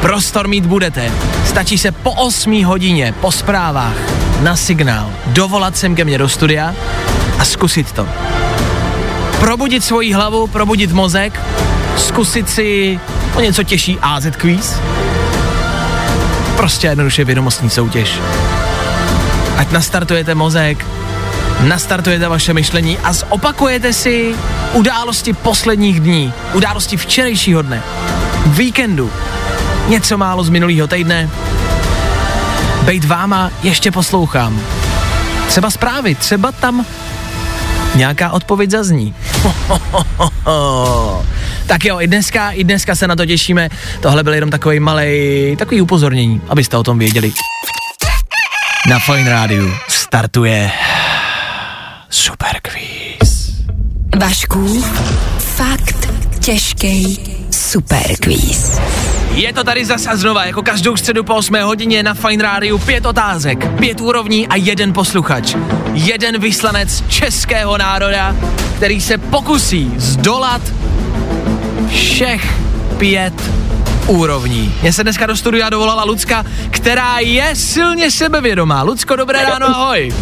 [0.00, 1.10] Prostor mít budete.
[1.46, 3.96] Stačí se po 8 hodině, po zprávách,
[4.40, 6.74] na signál, dovolat sem ke mně do studia
[7.38, 8.08] a zkusit to.
[9.40, 11.40] Probudit svoji hlavu, probudit mozek,
[11.96, 13.00] zkusit si
[13.34, 14.80] o něco těžší AZ quiz.
[16.56, 18.18] Prostě jednoduše vědomostní soutěž.
[19.56, 20.86] Ať nastartujete mozek,
[21.60, 24.34] nastartujete vaše myšlení a zopakujete si
[24.72, 27.82] události posledních dní, události včerejšího dne,
[28.46, 29.10] víkendu,
[29.88, 31.30] něco málo z minulého týdne.
[32.82, 34.60] Bejt váma ještě poslouchám.
[35.46, 36.86] Třeba zprávy, třeba tam
[37.94, 39.14] nějaká odpověď zazní.
[41.72, 43.68] tak jo, i dneska, i dneska se na to těšíme.
[44.00, 47.32] Tohle byl jenom takový malý, takový upozornění, abyste o tom věděli.
[48.88, 50.70] Na Fine Rádiu startuje
[52.10, 53.52] Super Quiz.
[54.18, 54.84] Vašku,
[55.38, 56.08] fakt
[56.40, 57.18] těžký
[57.50, 58.80] super quiz.
[59.34, 62.78] Je to tady zas a znova, jako každou středu po 8 hodině na Fine Rádiu
[62.78, 65.54] pět otázek, pět úrovní a jeden posluchač.
[65.92, 68.36] Jeden vyslanec českého národa,
[68.76, 70.62] který se pokusí zdolat
[71.92, 72.54] všech
[72.98, 73.34] pět
[74.06, 74.74] úrovní.
[74.82, 78.82] Mně se dneska do studia dovolala Lucka, která je silně sebevědomá.
[78.82, 80.14] Lucko, dobré ráno, ahoj.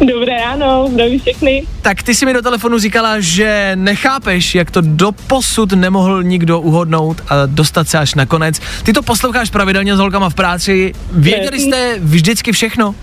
[0.00, 1.66] Dobré ráno, zdraví všechny.
[1.82, 7.22] Tak ty si mi do telefonu říkala, že nechápeš, jak to doposud nemohl nikdo uhodnout
[7.28, 8.60] a dostat se až na konec.
[8.82, 10.92] Ty to posloucháš pravidelně s holkama v práci.
[11.12, 12.94] Věděli jste vždycky všechno?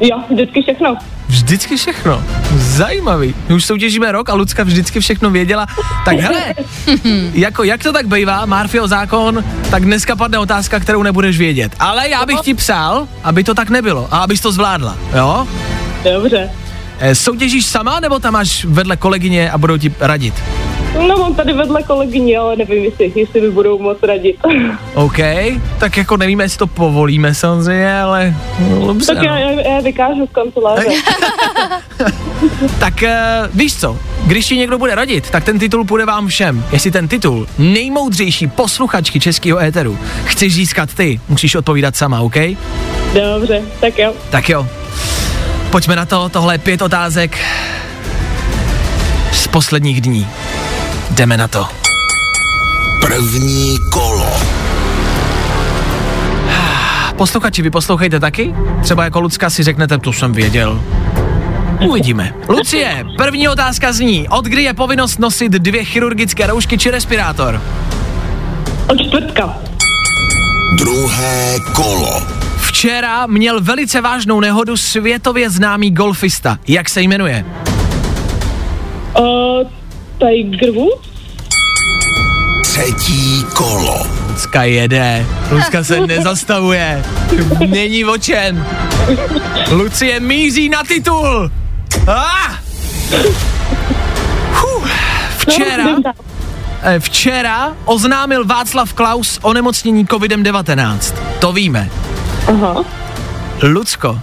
[0.00, 0.96] Jo, vždycky všechno.
[1.28, 2.22] Vždycky všechno.
[2.54, 3.34] Zajímavý.
[3.48, 5.66] My už soutěžíme rok a Lucka vždycky všechno věděla.
[6.04, 6.54] Tak hele,
[7.34, 11.72] jako jak to tak bývá, Marfio zákon, tak dneska padne otázka, kterou nebudeš vědět.
[11.78, 15.48] Ale já bych ti psal, aby to tak nebylo a abys to zvládla, jo?
[16.04, 16.50] Dobře.
[16.98, 20.34] Eh, Soutěžíš sama, nebo tam máš vedle kolegyně a budou ti radit?
[20.98, 24.36] No mám tady vedle kolegyni, ale nevím, jestli, jestli mi budou moc radit.
[24.94, 25.18] OK,
[25.78, 28.34] tak jako nevíme, jestli to povolíme samozřejmě, ale
[28.70, 29.40] no, dobře, tak já, no.
[29.40, 30.88] já, já vykážu z kanceláře.
[32.78, 33.08] Tak uh,
[33.58, 36.64] víš co, když ti někdo bude radit, tak ten titul půjde vám všem.
[36.72, 42.34] Jestli ten titul nejmoudřejší posluchačky českého éteru chceš získat ty, musíš odpovídat sama, OK?
[43.14, 44.14] Dobře, tak jo.
[44.30, 44.66] Tak jo.
[45.70, 47.38] Pojďme na to, tohle je pět otázek
[49.32, 50.26] z posledních dní.
[51.10, 51.66] Jdeme na to.
[53.00, 54.26] První kolo.
[57.16, 58.54] Posluchači, vy poslouchejte taky?
[58.82, 60.82] Třeba jako Lucka si řeknete, to jsem věděl.
[61.88, 62.34] Uvidíme.
[62.48, 67.62] Lucie, první otázka zní, od kdy je povinnost nosit dvě chirurgické roušky či respirátor?
[68.88, 69.58] Od čtvrtka.
[70.78, 72.22] Druhé kolo.
[72.56, 76.58] Včera měl velice vážnou nehodu světově známý golfista.
[76.68, 77.44] Jak se jmenuje?
[79.18, 79.45] Uh,
[80.18, 81.08] Tiger Woods?
[82.62, 84.06] Třetí kolo.
[84.28, 85.26] Lucka jede.
[85.50, 87.04] Lucka se nezastavuje.
[87.68, 88.66] Není o čem.
[89.70, 91.50] Lucie míří na titul.
[92.06, 92.54] Ah!
[95.38, 95.86] Včera,
[96.82, 101.14] eh, včera oznámil Václav Klaus onemocnění covidem-19.
[101.38, 101.90] To víme.
[102.48, 102.84] Aha.
[103.62, 104.20] Lucko,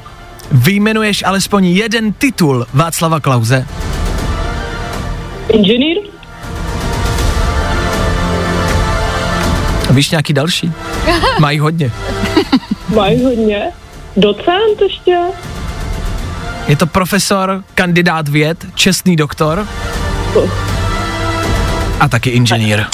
[0.51, 3.65] vyjmenuješ alespoň jeden titul Václava Klauze?
[5.49, 5.97] Inženýr?
[9.89, 10.71] Víš nějaký další?
[11.39, 11.91] Mají hodně.
[12.95, 13.71] Mají hodně.
[14.17, 15.17] Docent ještě?
[16.67, 19.67] Je to profesor, kandidát věd, čestný doktor
[21.99, 22.85] a taky inženýr.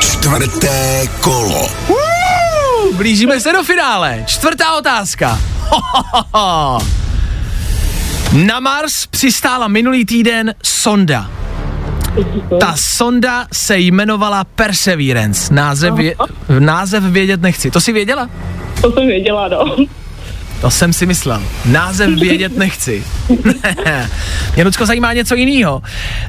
[0.00, 1.68] Čtvrté kolo.
[1.88, 4.24] Uh, blížíme se do finále.
[4.26, 5.38] Čtvrtá otázka.
[8.32, 11.30] Na Mars přistála minulý týden sonda.
[12.60, 15.54] Ta sonda se jmenovala Perseverance.
[15.54, 16.14] Název, vě,
[16.58, 17.70] název vědět nechci.
[17.70, 18.30] To si věděla?
[18.82, 19.76] To jsem věděla, no.
[20.60, 21.42] To jsem si myslel.
[21.64, 23.04] Název vědět nechci.
[24.54, 25.82] Mě, Lucko, zajímá něco jiného.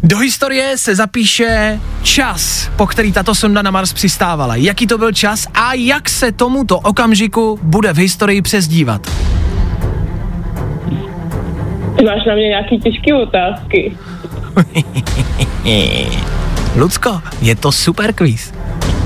[0.03, 4.55] Do historie se zapíše čas, po který tato sonda na Mars přistávala.
[4.55, 9.11] Jaký to byl čas a jak se tomuto okamžiku bude v historii přezdívat?
[11.97, 13.97] Ty máš na mě nějaký těžké otázky.
[16.75, 18.53] Lucko, je to super quiz.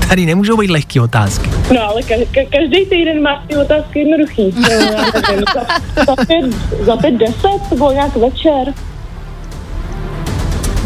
[0.08, 1.50] Tady nemůžou být lehké otázky.
[1.74, 4.54] No ale ka- ka- každý týden máš ty otázky jednoduchý.
[4.60, 4.90] No, já
[5.28, 5.66] nevím, za,
[6.06, 6.44] za, pět,
[6.86, 8.74] za pět deset, bylo nějak večer.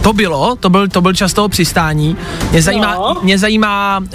[0.02, 2.16] To bylo, to byl, to byl čas toho přistání.
[2.50, 3.16] Mě zajímá, No.
[3.22, 4.08] mě zajímá uh,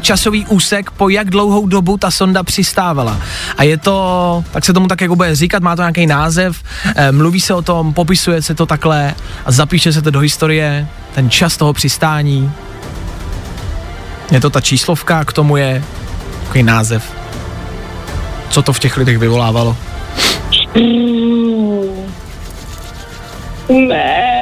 [0.00, 3.20] časový úsek, po jak dlouhou dobu ta sonda přistávala.
[3.58, 6.92] A je to, tak se tomu tak jako bude říkat, má to nějaký název, uh,
[7.16, 9.14] mluví se o tom, popisuje se to takhle
[9.46, 12.52] a zapíše se to do historie, ten čas toho přistání.
[14.30, 15.84] Je to ta číslovka, k tomu je
[16.42, 17.12] takový název.
[18.48, 19.76] Co to v těch lidech vyvolávalo?
[20.74, 22.04] Mm.
[23.68, 23.88] Ne.
[23.88, 24.33] Ne.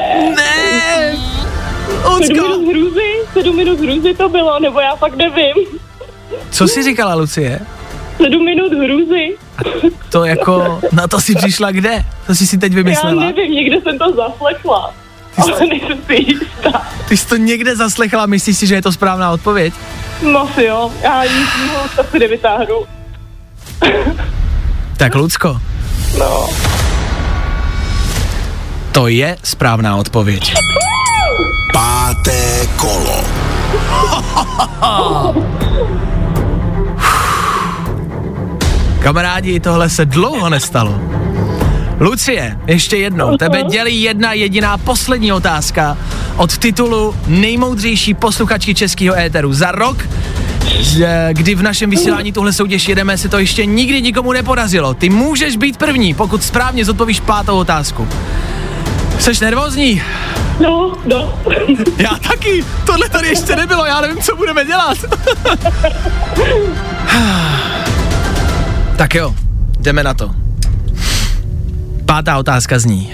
[2.02, 3.12] Sedm minut hrůzy?
[3.32, 5.54] Sedm minut hrůzy to bylo, nebo já fakt nevím.
[6.50, 7.60] Co jsi říkala, Lucie?
[8.16, 9.36] Sedm minut hrůzy?
[10.08, 12.04] To jako, na to si přišla kde?
[12.26, 13.24] To jsi si teď Já vymyslela?
[13.24, 14.94] nevím, někde jsem to zaslechla.
[15.42, 16.86] Ale nejsem si jistá.
[17.08, 19.74] Ty jsi to někde zaslechla, myslíš si, že je to správná odpověď?
[20.32, 22.74] No si jo, já nic jiného to si nevytáhnu.
[24.96, 25.60] Tak Lucko,
[26.18, 26.48] No.
[28.92, 30.54] to je správná odpověď.
[32.22, 33.24] Páté kolo.
[38.98, 41.00] Kamarádi, tohle se dlouho nestalo.
[42.00, 45.96] Lucie, ještě jednou, tebe dělí jedna jediná poslední otázka
[46.36, 49.52] od titulu nejmoudřejší posluchačky českého éteru.
[49.52, 50.08] Za rok,
[51.32, 54.94] kdy v našem vysílání tuhle soutěž jedeme, se to ještě nikdy nikomu nepodařilo.
[54.94, 58.08] Ty můžeš být první, pokud správně zodpovíš pátou otázku.
[59.22, 60.02] Jseš nervózní?
[60.60, 61.34] No, no.
[61.98, 62.64] Já taky.
[62.86, 64.98] Tohle tady ještě nebylo, já nevím, co budeme dělat.
[68.96, 69.34] tak jo,
[69.80, 70.30] jdeme na to.
[72.06, 73.12] Pátá otázka zní.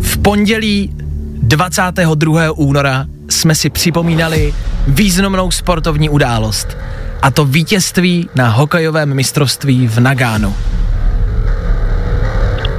[0.00, 0.90] V pondělí
[1.42, 2.52] 22.
[2.52, 4.54] února jsme si připomínali
[4.88, 6.76] významnou sportovní událost.
[7.22, 10.54] A to vítězství na hokejovém mistrovství v Nagánu.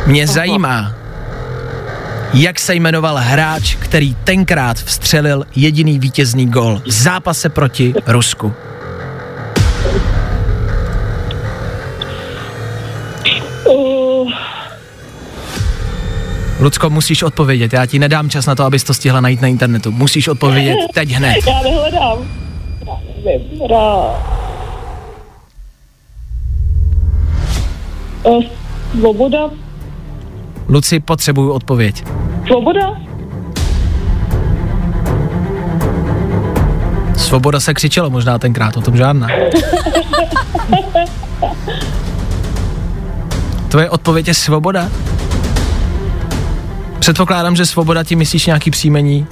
[0.07, 0.93] Mě zajímá,
[2.33, 8.53] jak se jmenoval hráč, který tenkrát vstřelil jediný vítězný gol v zápase proti Rusku.
[13.65, 14.31] Uh,
[16.59, 19.91] Lucko, musíš odpovědět, já ti nedám čas na to, abys to stihla najít na internetu.
[19.91, 21.37] Musíš odpovědět teď hned.
[21.47, 22.17] já nehledám.
[28.23, 28.43] Uh,
[28.99, 29.49] svoboda?
[30.69, 32.03] Luci, potřebuju odpověď.
[32.47, 32.97] Svoboda?
[37.17, 39.27] Svoboda se křičelo možná tenkrát, o tom žádná.
[43.69, 44.89] Tvoje odpověď je svoboda?
[46.99, 49.27] Předpokládám, že svoboda ti myslíš nějaký příjmení.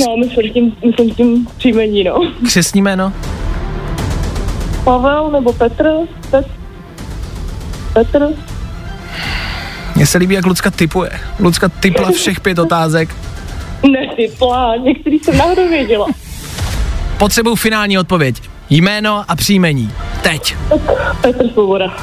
[0.00, 2.20] No, myslím tím, myslím tím příjmení, no.
[2.46, 3.12] Křesní jméno?
[4.84, 5.90] Pavel nebo Petr?
[6.30, 6.46] Pet,
[7.92, 8.28] Petr?
[9.96, 11.10] Mně se líbí, jak Lucka typuje.
[11.38, 13.16] Lucka typla všech pět otázek.
[13.90, 16.06] Netypla, některý jsem náhodou věděla.
[17.18, 18.42] Potřebuju finální odpověď.
[18.70, 19.92] Jméno a příjmení.
[20.22, 20.56] Teď.
[21.20, 21.96] Petr Svoboda.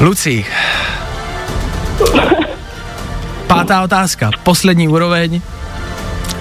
[0.00, 0.46] Luci,
[3.46, 5.40] Pátá otázka, poslední úroveň.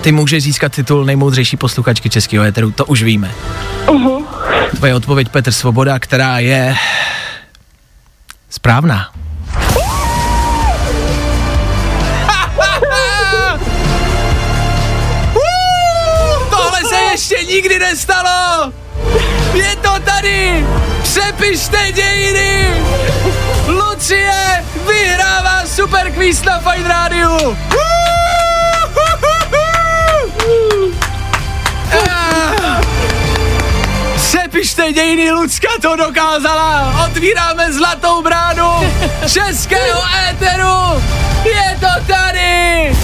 [0.06, 3.32] Ty můžeš získat titul nejmoudřejší posluchačky českého éteru, to už víme.
[3.86, 4.26] Uh-huh.
[4.76, 6.76] Tvoje odpověď Petr Svoboda, která je
[8.50, 9.12] správná.
[16.50, 18.72] Tohle se ještě nikdy nestalo!
[19.54, 20.66] Je to tady!
[21.04, 22.68] Přepište dějiny!
[23.68, 27.58] Lucie vyhrává super quiz na Fine Radio!
[27.72, 28.15] Ah.
[34.66, 37.06] Přepište dějiny, Lucka to dokázala!
[37.06, 38.70] Otvíráme zlatou bránu
[39.34, 41.04] českého éteru!
[41.46, 42.96] Je to tady!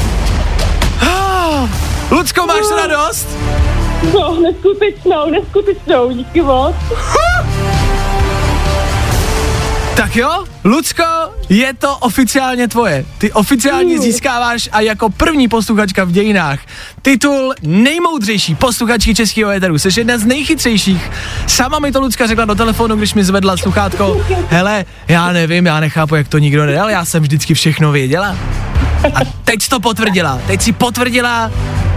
[1.01, 1.69] Ah.
[2.11, 3.27] Lucko, máš radost?
[4.13, 6.75] No, neskutečnou, neskutečnou, díky moc.
[9.95, 13.05] Tak jo, Lucko, je to oficiálně tvoje.
[13.17, 16.59] Ty oficiálně získáváš a jako první posluchačka v dějinách
[17.01, 19.79] titul nejmoudřejší posluchačky českého éteru.
[19.79, 21.11] Jsi jedna z nejchytřejších.
[21.47, 24.25] Sama mi to Lucka řekla do telefonu, když mi zvedla sluchátko.
[24.49, 28.37] Hele, já nevím, já nechápu, jak to nikdo nedal, já jsem vždycky všechno věděla.
[29.03, 30.41] A teď to potvrdila.
[30.47, 31.51] Teď si potvrdila,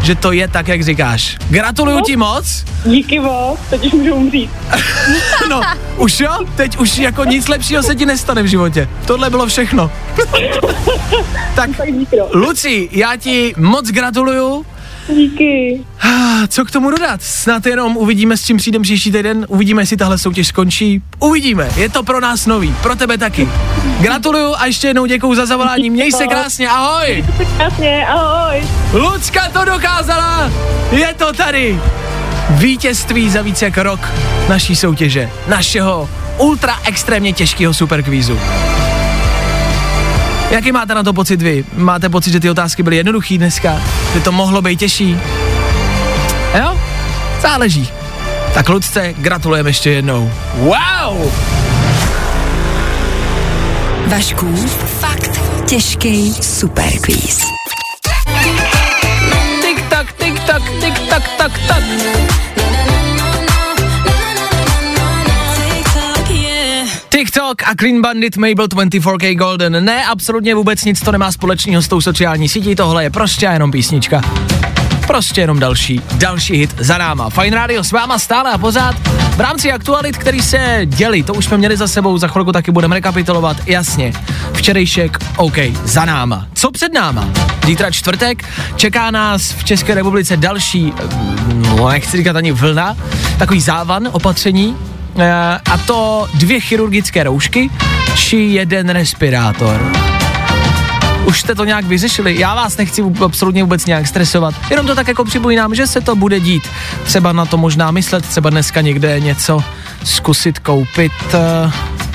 [0.05, 1.36] že to je tak, jak říkáš.
[1.50, 2.64] Gratuluju ti moc.
[2.84, 4.50] Díky moc, teď už můžu umřít.
[5.50, 5.61] No,
[5.96, 6.30] už jo?
[6.57, 8.88] Teď už jako nic lepšího se ti nestane v životě.
[9.07, 9.90] Tohle bylo všechno.
[11.55, 11.70] tak,
[12.32, 14.66] Luci, já ti moc gratuluju.
[15.09, 15.80] Díky.
[16.00, 17.22] Ah, Co k tomu dodat?
[17.22, 19.46] Snad jenom uvidíme, s čím přijdem příští týden.
[19.48, 21.02] Uvidíme, jestli tahle soutěž skončí.
[21.18, 21.70] Uvidíme.
[21.76, 22.74] Je to pro nás nový.
[22.82, 23.48] Pro tebe taky.
[24.01, 25.90] Gratuluju a ještě jednou děkuju za zavolání.
[25.90, 26.68] Měj se krásně.
[26.68, 27.24] Ahoj.
[27.57, 28.62] Krásně, ahoj.
[28.92, 30.51] Lucka to dokázala.
[30.90, 31.80] Je to tady.
[32.51, 34.01] Vítězství za více jak rok
[34.49, 35.30] naší soutěže.
[35.47, 38.40] Našeho ultra extrémně těžkého superkvízu.
[40.51, 41.64] Jaký máte na to pocit vy?
[41.74, 43.82] Máte pocit, že ty otázky byly jednoduchý dneska?
[44.14, 45.18] Že to mohlo být těžší?
[46.59, 46.80] Jo?
[47.40, 47.88] Záleží.
[48.55, 50.32] Tak Lucce, gratulujeme ještě jednou.
[50.55, 51.32] Wow!
[54.07, 54.46] Vašku,
[55.00, 57.38] fakt těžký superquiz.
[59.61, 61.84] Tik tak, tik tak, tik tak, tak, tak.
[67.09, 69.84] TikTok a Clean Bandit Mabel 24K Golden.
[69.84, 73.70] Ne, absolutně vůbec nic to nemá společného s tou sociální sítí, tohle je prostě jenom
[73.70, 74.20] písnička.
[75.07, 77.30] Prostě jenom další, další hit za náma.
[77.30, 78.96] Fine Radio s váma stále a pořád.
[79.36, 82.70] V rámci aktualit, který se děli, to už jsme měli za sebou, za chvilku taky
[82.70, 83.57] budeme rekapitulovat.
[83.66, 84.12] Jasně,
[84.52, 86.46] včerejšek, OK, za náma.
[86.55, 87.28] Co před náma?
[87.66, 88.44] Zítra čtvrtek,
[88.76, 90.92] čeká nás v České republice další,
[91.55, 92.96] no, nechci říkat ani vlna,
[93.38, 94.76] takový závan opatření,
[95.18, 95.32] eh,
[95.70, 97.70] a to dvě chirurgické roušky
[98.14, 100.14] či jeden respirátor.
[101.27, 105.09] Už jste to nějak vyřešili, já vás nechci absolutně vůbec nějak stresovat, jenom to tak
[105.09, 106.62] jako připomínám, že se to bude dít.
[107.05, 109.64] Třeba na to možná myslet, třeba dneska někde něco
[110.05, 111.72] zkusit koupit, uh,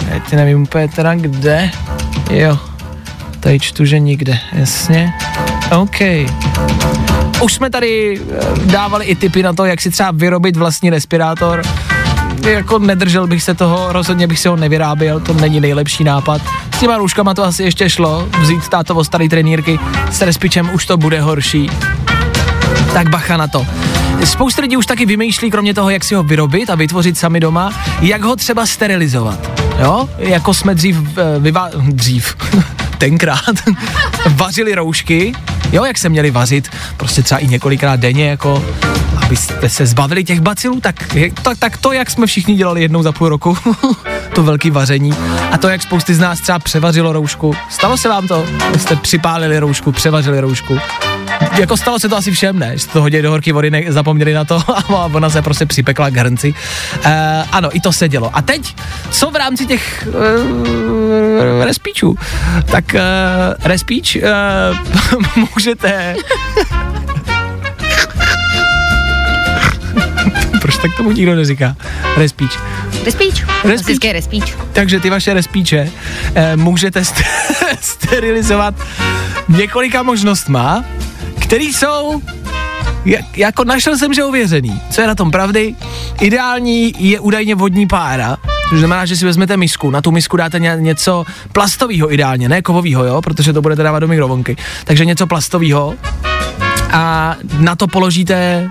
[0.10, 1.72] teď nevím úplně teda kde,
[2.32, 2.60] jo,
[3.40, 5.14] tady čtu, že nikde, jasně,
[5.78, 6.00] OK.
[7.42, 11.62] Už jsme tady eh, dávali i tipy na to, jak si třeba vyrobit vlastní respirátor,
[12.44, 16.42] jako nedržel bych se toho, rozhodně bych si ho nevyráběl, to není nejlepší nápad.
[16.76, 19.80] S těma růžkama to asi ještě šlo, vzít tátovo starý trenýrky,
[20.12, 21.70] s respičem už to bude horší.
[22.94, 23.68] Tak bacha na to.
[24.24, 27.74] Spousta lidí už taky vymýšlí, kromě toho, jak si ho vyrobit a vytvořit sami doma,
[28.02, 29.40] jak ho třeba sterilizovat.
[29.80, 30.10] Jo?
[30.18, 32.36] Jako jsme dřív, eh, vyva- dřív,
[32.98, 33.56] tenkrát,
[34.30, 35.34] vařili roušky,
[35.72, 38.66] jo, jak se měli vařit, prostě třeba i několikrát denně, jako,
[39.26, 43.12] abyste se zbavili těch bacilů, tak, tak, tak to, jak jsme všichni dělali jednou za
[43.12, 43.58] půl roku,
[44.36, 45.14] to velký vaření,
[45.52, 47.54] a to, jak spousty z nás třeba převařilo roušku.
[47.70, 48.46] Stalo se vám to?
[48.78, 50.80] Jste připálili roušku, převařili roušku.
[51.60, 52.78] Jako stalo se to asi všem, ne?
[52.78, 54.64] Že to hodili do horký vody, ne, zapomněli na to
[54.96, 56.54] a ona se prostě připekla k hrnci.
[57.06, 57.12] Uh,
[57.52, 58.32] ano, i to se dělo.
[58.34, 58.76] A teď,
[59.12, 62.16] co v rámci těch uh, respíčů?
[62.66, 63.00] Tak uh,
[63.64, 64.22] respíč uh,
[65.56, 66.16] můžete...
[70.62, 71.76] Proč tak tomu nikdo neříká?
[72.18, 72.52] Respíč.
[73.06, 73.44] Respíč.
[73.64, 73.98] Respíč.
[74.12, 74.56] Respíč.
[74.74, 75.92] Takže ty vaše respíče
[76.36, 77.24] eh, můžete st-
[77.82, 78.76] sterilizovat
[79.50, 80.84] několika možnostma,
[81.50, 82.22] které jsou
[83.06, 84.82] jak, jako našel jsem, že ověřený.
[84.90, 85.76] Co je na tom pravdy?
[86.22, 88.38] Ideální je údajně vodní pára,
[88.70, 92.62] což znamená, že si vezmete misku, na tu misku dáte ně, něco plastového ideálně, ne
[92.62, 94.58] kovového, jo, protože to budete dávat do mikrovlnky.
[94.84, 95.96] Takže něco plastového
[96.92, 98.70] a na to položíte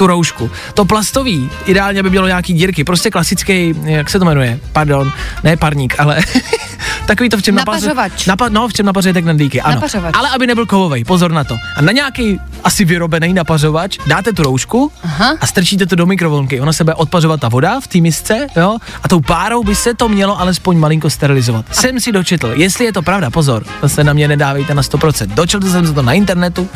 [0.00, 0.50] tu roušku.
[0.74, 5.12] To plastový, ideálně by mělo nějaký dírky, prostě klasický, jak se to jmenuje, pardon,
[5.44, 6.20] ne parník, ale
[7.06, 8.26] Takový to v čem Napařovač.
[8.26, 9.74] Napa, no, v čem napařujete knedlíky, ano.
[9.74, 10.14] Napařovač.
[10.18, 11.56] Ale aby nebyl kovový, pozor na to.
[11.76, 15.36] A na nějaký asi vyrobený napařovač dáte tu roušku Aha.
[15.40, 16.60] a strčíte to do mikrovlnky.
[16.60, 19.94] Ona se bude odpařovat ta voda v té misce, jo, a tou párou by se
[19.94, 21.74] to mělo alespoň malinko sterilizovat.
[21.74, 25.26] Jsem si dočetl, jestli je to pravda, pozor, to se na mě nedávejte na 100%.
[25.26, 26.68] Dočetl jsem se to na internetu,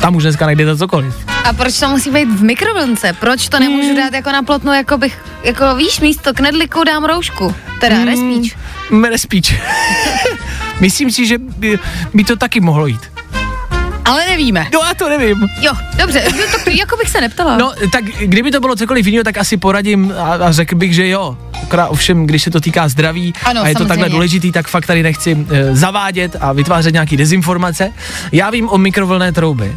[0.00, 1.14] tam už dneska najdete cokoliv.
[1.44, 3.12] A proč to musí být v mikrovlnce?
[3.12, 3.96] Proč to nemůžu Hmm.
[3.96, 8.06] dát jako na plotnu, jako bych, jako víš, místo knedliku dám roušku, teda Hmm.
[8.06, 8.56] respíč.
[9.10, 9.54] Respíč.
[10.80, 11.78] Myslím si, že by,
[12.14, 13.00] by to taky mohlo jít.
[14.10, 14.66] Ale nevíme.
[14.72, 15.48] No já to nevím.
[15.60, 17.56] Jo, dobře, no, tak jako bych se neptala.
[17.56, 21.08] No, tak kdyby to bylo cokoliv jiného, tak asi poradím a, a řekl bych, že
[21.08, 21.36] jo.
[21.62, 23.88] Akorát ovšem, když se to týká zdraví Ano, a je to samozřejmě.
[23.88, 27.92] takhle důležitý, tak fakt tady nechci e, zavádět a vytvářet nějaký dezinformace.
[28.32, 29.72] Já vím o mikrovlné troubě,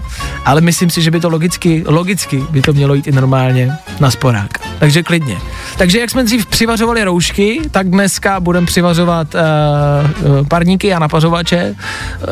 [0.45, 4.11] ale myslím si, že by to logicky, logicky by to mělo jít i normálně na
[4.11, 4.51] sporák.
[4.79, 5.37] Takže klidně.
[5.77, 11.75] Takže jak jsme dřív přivařovali roušky, tak dneska budeme přivařovat uh, parníky a napařovače.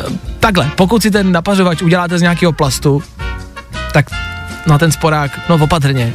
[0.08, 3.02] Uh, takhle, pokud si ten napařovač uděláte z nějakého plastu,
[3.92, 4.06] tak
[4.66, 6.12] na ten sporák, no opatrně.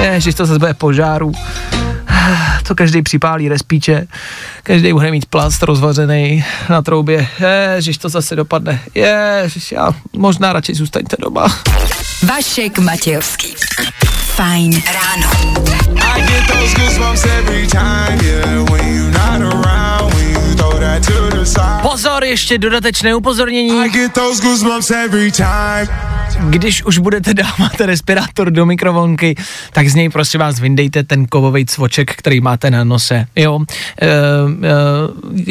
[0.00, 1.32] Ježiš, to zase bude požáru.
[2.68, 4.06] To každý připálí respíče,
[4.62, 7.28] každý bude mít plast rozvařený na troubě.
[7.74, 8.80] Ježiš, to zase dopadne.
[8.94, 11.46] Ježiš, já možná radši zůstaňte doma.
[12.22, 13.54] Vašek Matějovský.
[14.12, 15.30] Fajn ráno.
[16.16, 18.70] I get those goosebumps every time, yeah.
[18.70, 19.67] When you're not around,
[21.82, 23.70] Pozor, ještě dodatečné upozornění.
[26.50, 29.34] Když už budete dávat respirátor do mikrovlnky,
[29.72, 33.26] tak z něj prosím vás vyndejte ten kovový cvoček, který máte na nose.
[33.36, 33.60] Jo,
[34.02, 34.10] e, e,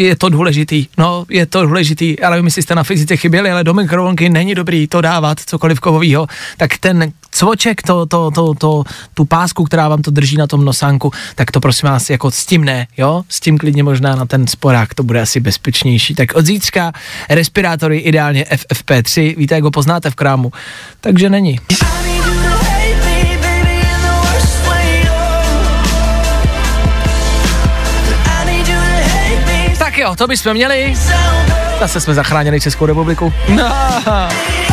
[0.02, 3.64] je to důležitý, no, je to důležitý, já nevím, jestli jste na fyzice chyběli, ale
[3.64, 6.28] do mikrovlnky není dobrý to dávat, cokoliv kovovýho,
[6.58, 10.66] tak ten cvoček, to, to, to, to, tu pásku, která vám to drží na tom
[10.66, 14.26] nosánku, tak to prosím vás jako s tím ne, jo, s tím klidně možná na
[14.26, 16.16] ten sporák, to bude asi bezpečnější.
[16.16, 16.92] Tak od zítřka
[17.30, 20.52] respirátory ideálně FFP3, víte, jak ho poznáte v krámu,
[21.02, 21.60] takže není.
[29.80, 30.94] Tak jo, to bychom měli.
[31.80, 33.34] Zase jsme zachránili Českou republiku.
[33.50, 33.72] No.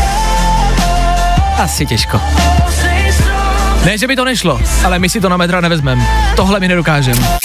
[1.58, 2.20] Asi těžko.
[3.84, 6.06] Ne, že by to nešlo, ale my si to na metra nevezmeme.
[6.36, 7.38] Tohle my nedokážeme.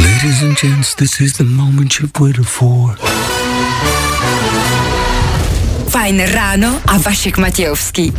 [0.00, 2.98] Ladies and gents, this is the moment you've waited for.
[5.88, 8.12] Fajn ráno a Vašek Matějovský.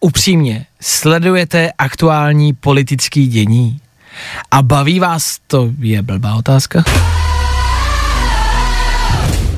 [0.00, 3.80] Upřímně, sledujete aktuální politický dění?
[4.50, 6.84] A baví vás to, je blbá otázka?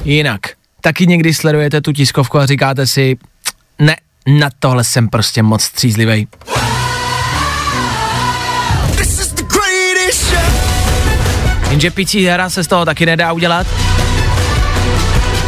[0.05, 0.41] Jinak,
[0.81, 3.17] taky někdy sledujete tu tiskovku a říkáte si,
[3.79, 6.27] ne, na tohle jsem prostě moc střízlivej.
[10.13, 10.69] Show.
[11.71, 13.67] Jenže picí hra se z toho taky nedá udělat.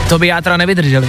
[0.09, 1.09] To by játra nevydrželi.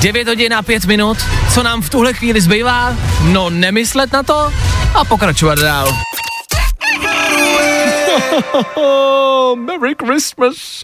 [0.00, 1.18] 9 hodin a 5 minut,
[1.54, 2.96] co nám v tuhle chvíli zbývá?
[3.22, 4.52] No nemyslet na to
[4.94, 5.94] a pokračovat dál.
[9.56, 10.82] Merry Christmas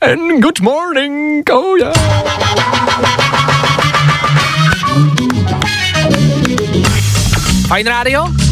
[0.00, 1.92] and good morning, oh yeah.
[7.82, 8.47] Rádio?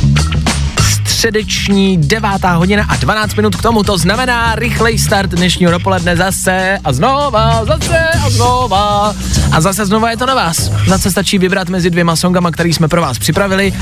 [1.16, 6.78] Středeční devátá hodina a 12 minut k tomu, to znamená rychlej start dnešního dopoledne zase
[6.84, 9.14] a znova, zase a znova
[9.52, 10.70] a zase znova je to na vás.
[10.86, 13.72] Zase stačí vybrat mezi dvěma songama, který jsme pro vás připravili.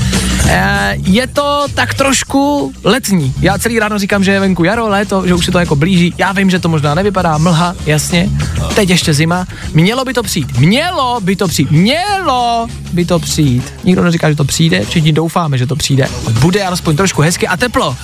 [0.47, 3.33] E, je to tak trošku letní.
[3.41, 6.13] Já celý ráno říkám, že je venku jaro, léto, že už se to jako blíží.
[6.17, 8.29] Já vím, že to možná nevypadá, mlha, jasně.
[8.75, 9.47] Teď ještě zima.
[9.73, 10.57] Mělo by to přijít.
[10.57, 11.71] Mělo by to přijít.
[11.71, 13.73] Mělo by to přijít.
[13.83, 16.07] Nikdo neříká, že to přijde, všichni doufáme, že to přijde.
[16.41, 17.97] Bude alespoň trošku hezky a teplo.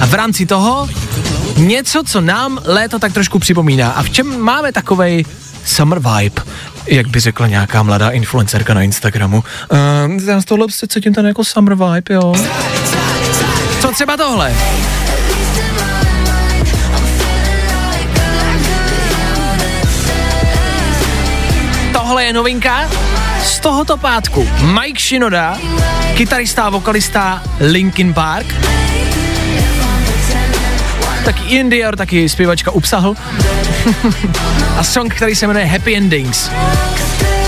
[0.00, 0.88] A v rámci toho
[1.56, 3.90] něco, co nám léto tak trošku připomíná.
[3.90, 5.24] A v čem máme takovej
[5.64, 6.42] summer vibe,
[6.86, 9.44] jak by řekla nějaká mladá influencerka na Instagramu.
[9.72, 12.34] Uh, já z tohle se cítím ten jako summer vibe, jo.
[13.80, 14.54] Co třeba tohle?
[21.92, 22.90] Tohle je novinka
[23.42, 24.48] z tohoto pátku.
[24.80, 25.58] Mike Shinoda,
[26.14, 28.46] kytarista a vokalista Linkin Park.
[31.24, 33.14] Taky Ian Dior, taky zpěvačka Upsahl.
[34.78, 36.50] a song, který se jmenuje Happy Endings.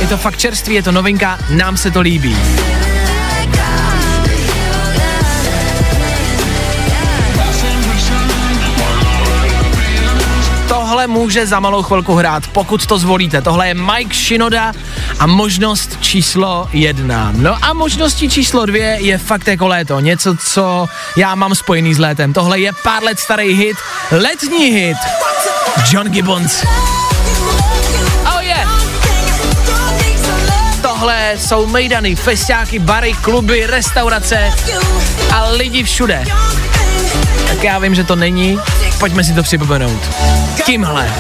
[0.01, 2.37] Je to fakt čerstvý, je to novinka, nám se to líbí.
[11.01, 13.43] Tohle může za malou chvilku hrát, pokud to zvolíte.
[13.43, 14.73] Tohle je Mike Shinoda
[15.19, 17.33] a možnost číslo jedna.
[17.37, 20.01] No a možností číslo dvě je fakt jako léto.
[20.01, 20.87] Něco, co
[21.17, 22.33] já mám spojený s létem.
[22.33, 23.77] Tohle je pár let starý hit,
[24.11, 24.97] letní hit.
[25.93, 26.65] John Gibbons.
[31.37, 34.53] Jsou mejdany, festiáky, bary, kluby, restaurace
[35.33, 36.25] a lidi všude.
[37.49, 38.59] Tak já vím, že to není,
[38.99, 40.11] pojďme si to připomenout.
[40.65, 41.13] Tímhle.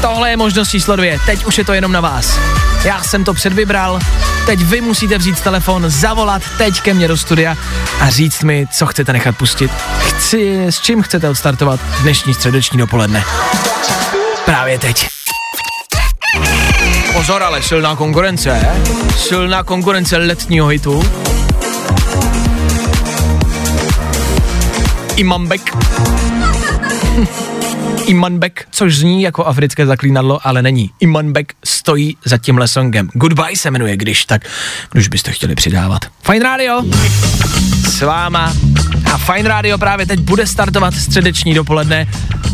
[0.00, 2.38] Tohle je možnost číslo dvě, teď už je to jenom na vás.
[2.84, 3.98] Já jsem to předvybral,
[4.46, 7.56] teď vy musíte vzít telefon, zavolat teď ke mně do studia
[8.00, 9.70] a říct mi, co chcete nechat pustit.
[9.98, 13.24] Chci, s čím chcete odstartovat dnešní středeční dopoledne.
[14.44, 15.15] Právě teď.
[17.16, 18.60] Pozor, ale silná konkurence,
[19.16, 21.02] silná konkurence letního hitu.
[25.16, 25.60] Imambek.
[28.06, 30.90] Imanbek, což zní jako africké zaklínadlo, ale není.
[31.00, 33.08] Imanbek stojí za tímhle songem.
[33.12, 34.42] Goodbye se jmenuje, když tak,
[34.92, 36.00] když byste chtěli přidávat.
[36.22, 36.82] Fine Radio
[37.86, 38.52] s váma
[39.14, 42.06] a Fine Radio právě teď bude startovat středeční dopoledne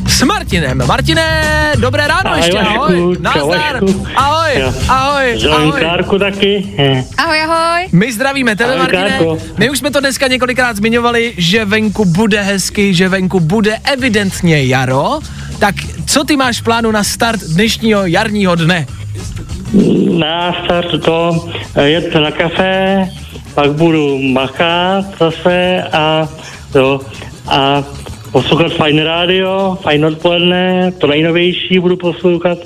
[0.09, 0.83] s Martinem.
[0.87, 1.43] Martine,
[1.79, 3.17] dobré ráno Ahoj, ještě, ahoj.
[3.21, 3.81] Nazdar,
[4.17, 4.73] ahoj, Jo.
[4.89, 5.81] ahoj, Zdravím ahoj.
[5.81, 6.75] Klárku taky.
[7.19, 7.89] Ahoj, ahoj.
[7.93, 9.09] My zdravíme tebe, Ahoj, Martine.
[9.09, 9.39] Klárko.
[9.59, 14.65] My už jsme to dneska několikrát zmiňovali, že venku bude hezky, že venku bude evidentně
[14.65, 15.19] jaro.
[15.59, 15.75] Tak
[16.07, 18.87] co ty máš v plánu na start dnešního jarního dne?
[20.19, 23.09] Na start to eh, jet na kafe,
[23.55, 26.29] pak budu machat zase a
[26.75, 27.01] jo,
[27.49, 27.83] a
[28.33, 32.59] poslouchat Fine Radio, Fine odpoledne, to nejnovější budu poslouchat,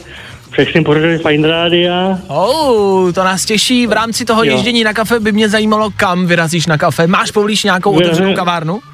[0.51, 2.19] všechny pořady Fine Rádia.
[2.29, 3.87] Oh, to nás těší.
[3.87, 4.53] V rámci toho Jo.
[4.53, 7.07] ježdění na kafe by mě zajímalo, kam vyrazíš na kafe.
[7.07, 8.81] Máš poblíž nějakou otevřenou kavárnu?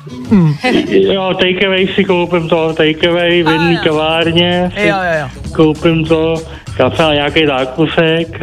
[0.88, 5.28] Jo, takeaway si koupím to, takeaway v jedné kavárně Jo, jo, jo.
[5.57, 6.34] koupím to,
[6.76, 8.40] kafe a nějaký zákusek.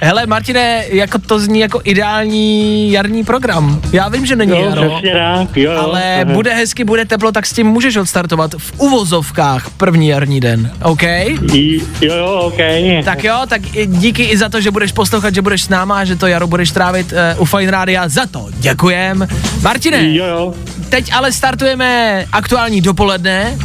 [0.00, 3.80] Hele, Martine, jako to zní jako ideální jarní program.
[3.92, 6.34] Já vím, že není Jo, jaro, přesně tak, jo, ale Aha.
[6.34, 11.02] bude hezky, bude teplo, tak s tím můžeš odstartovat v uvozovkách první jarní den, OK?
[11.02, 12.58] J- Jo, jo, OK.
[13.04, 16.04] Tak jo, tak i díky i za to, že budeš poslouchat, že budeš s náma,
[16.04, 18.08] že to jaro budeš trávit uh, u Fine Rádia.
[18.08, 19.28] Za to děkujem.
[19.62, 20.54] Martine, Jo, jo.
[20.88, 23.58] teď ale startujeme aktuální dopoledne.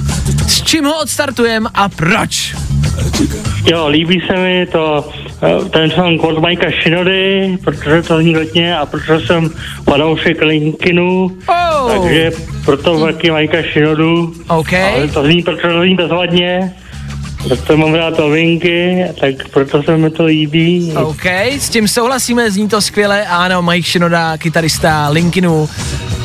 [0.51, 2.55] S čím ho odstartujeme a proč?
[3.71, 5.09] Jo, líbí se mi to,
[5.43, 9.49] eh, ten song od Majka Shinody, protože to zní letně a protože jsem
[9.89, 11.91] fanoušek Linkinu, Oh.
[11.91, 12.31] takže
[12.65, 14.33] proto taky Majka Shinodu.
[14.49, 14.73] OK.
[14.73, 16.73] Ale to zní, protože to zní bezvadně,
[17.47, 20.93] proto mám rád to Linky, tak proto se mi to líbí.
[20.95, 21.25] OK,
[21.59, 25.69] s tím souhlasíme, zní to skvěle, ano, Mike Shinoda, kytarista Linkinu.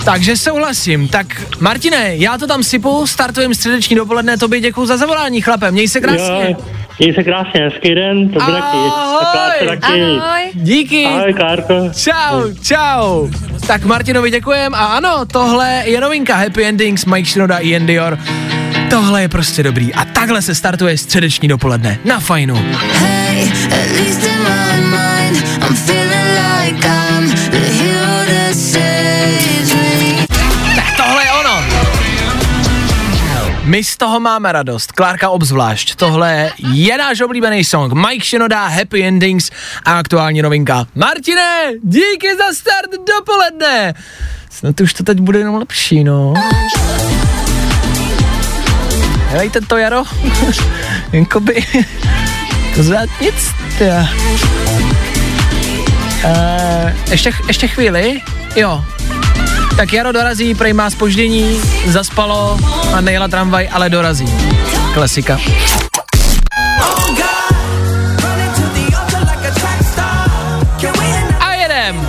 [0.06, 1.08] Takže souhlasím.
[1.08, 1.26] Tak
[1.60, 6.00] Martine, já to tam sypu, startujeme středeční dopoledne, tobě děkuji za zavolání, chlape, měj se
[6.00, 6.46] krásně.
[6.48, 6.56] Jo,
[6.98, 8.76] měj se krásně, hezký den, to bude taky.
[8.76, 10.02] A Klárce taky.
[10.02, 10.42] Ahoj.
[10.54, 11.04] Díky.
[11.04, 11.74] Ahoj, Klárko.
[11.96, 13.28] Čau, čau.
[13.66, 18.18] Tak Martinovi děkujem a ano, tohle je novinka Happy Endings, Mike Shinoda, Ian Dior.
[18.90, 22.54] Tohle je prostě dobrý a takhle se startuje středeční dopoledne na fajnu.
[22.54, 26.28] Hey, at least in my mind, I'm feeling
[26.60, 28.95] like I'm the hero that saves
[33.66, 35.98] My z toho máme radost, Klárka obzvlášť.
[35.98, 37.90] Tohle je náš oblíbený song.
[37.92, 39.50] Mike Shinoda, Happy Endings
[39.84, 40.86] a aktuální novinka.
[40.94, 43.94] Martine, díky za start dopoledne.
[44.50, 46.34] Snad už to teď bude jenom lepší, no.
[49.28, 50.02] Helejte to jaro,
[51.12, 51.66] jakoby,
[52.74, 53.34] to zvát nic,
[53.78, 54.08] tja.
[56.24, 58.20] Uh, ještě, ještě chvíli,
[58.56, 58.84] jo,
[59.76, 62.58] tak Jaro dorazí, prej má spoždění, zaspalo
[62.94, 64.26] a nejela tramvaj, ale dorazí.
[64.94, 65.40] Klasika.
[71.40, 72.08] A jedem!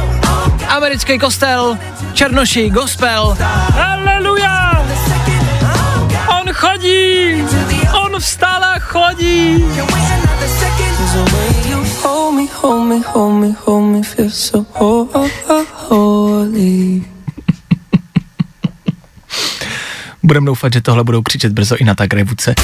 [0.67, 1.77] Americký kostel,
[2.13, 3.37] Černoši, gospel.
[3.73, 4.85] Haleluja!
[6.39, 7.43] On chodí!
[8.03, 9.65] On vstal a chodí!
[12.03, 14.65] Hold me, hold me, hold me, hold me, feel so
[15.89, 17.16] holy.
[20.23, 22.55] Budem doufat, že tohle budou křičet brzo i na tak revuce.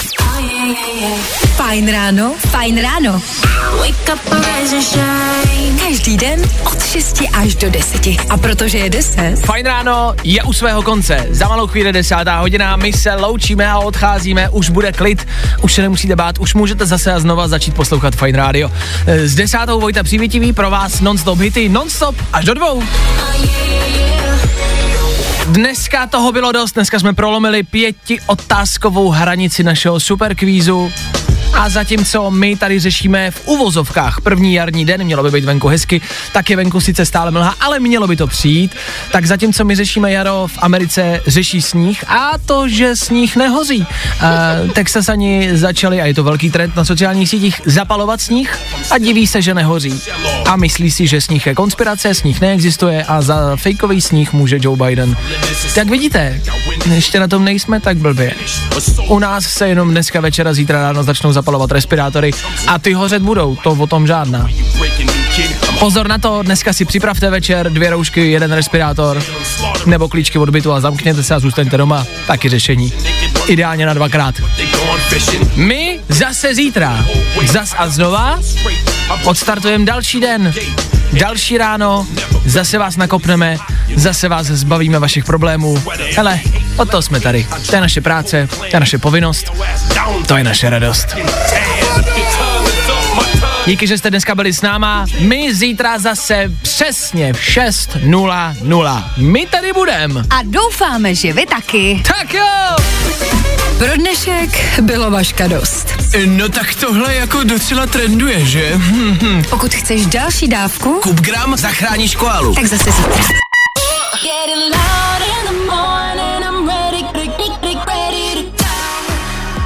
[1.74, 3.21] Fajn ráno, fajn ráno.
[3.78, 5.80] Wake up, rise and shine.
[5.80, 8.07] Každý den od 6 až do 10.
[8.30, 11.28] A protože je 10, Fajn ráno je u svého konce.
[11.30, 15.28] Za malou chvíli desátá hodina, my se loučíme a odcházíme, už bude klid,
[15.61, 18.71] už se nemusíte bát, už můžete zase a znova začít poslouchat Fajn rádio.
[19.07, 22.84] Eh, S desátou Vojta Přívětivý pro vás non-stop hity, non-stop až do dvou.
[25.47, 30.91] Dneska toho bylo dost, dneska jsme prolomili pěti otázkovou hranici našeho superkvízu.
[31.54, 36.01] A zatímco my tady řešíme v uvozovkách první jarní den, mělo by být venku hezky,
[36.32, 38.76] tak je venku sice stále mlha, ale mělo by to přijít.
[39.12, 43.80] Tak zatímco my řešíme jaro, v Americe řeší sníh a to, že sníh nehoří.
[43.80, 48.58] Uh, Texasani začali, a je to velký trend na sociálních sítích, zapalovat sníh
[48.91, 50.01] a diví se, že nehoří.
[50.45, 54.78] A myslí si, že sníh je konspirace, sníh neexistuje a za fejkový sníh může Joe
[54.86, 55.18] Biden.
[55.76, 56.41] Tak vidíte,
[56.93, 58.34] ještě na tom nejsme tak blbě.
[59.08, 62.32] U nás se jenom dneska večera, zítra ráno začnou zapalovat respirátory
[62.68, 64.50] a ty hořet budou, to o tom žádná.
[65.80, 69.24] Pozor na to, dneska si připravte večer dvě roušky, jeden respirátor
[69.86, 72.06] nebo klíčky od bytu a zamkněte se a zůstaňte doma.
[72.28, 72.94] Taky řešení.
[73.48, 74.36] Ideálně na dvakrát.
[75.56, 77.06] My zase zítra.
[77.46, 78.39] Zas a znova
[79.24, 80.54] odstartujeme další den.
[81.14, 82.08] Další ráno,
[82.46, 83.58] zase vás nakopneme,
[83.96, 85.84] zase vás zbavíme vašich problémů.
[86.16, 86.39] Hele,
[86.78, 87.47] o to jsme tady.
[87.69, 89.51] To je naše práce, to je naše povinnost,
[90.28, 91.07] to je naše radost.
[93.65, 95.05] Díky, že jste dneska byli s náma.
[95.19, 99.03] My zítra zase přesně v 6.00.
[99.17, 100.24] My tady budem.
[100.30, 102.03] A doufáme, že vy taky.
[102.07, 102.76] Tak jo!
[103.78, 105.88] Pro dnešek bylo vaška dost.
[106.26, 108.80] No tak tohle jako docela trenduje, že?
[109.49, 112.55] Pokud chceš další dávku, Kup gram, zachráníš koalu.
[112.55, 113.24] tak zase zítra.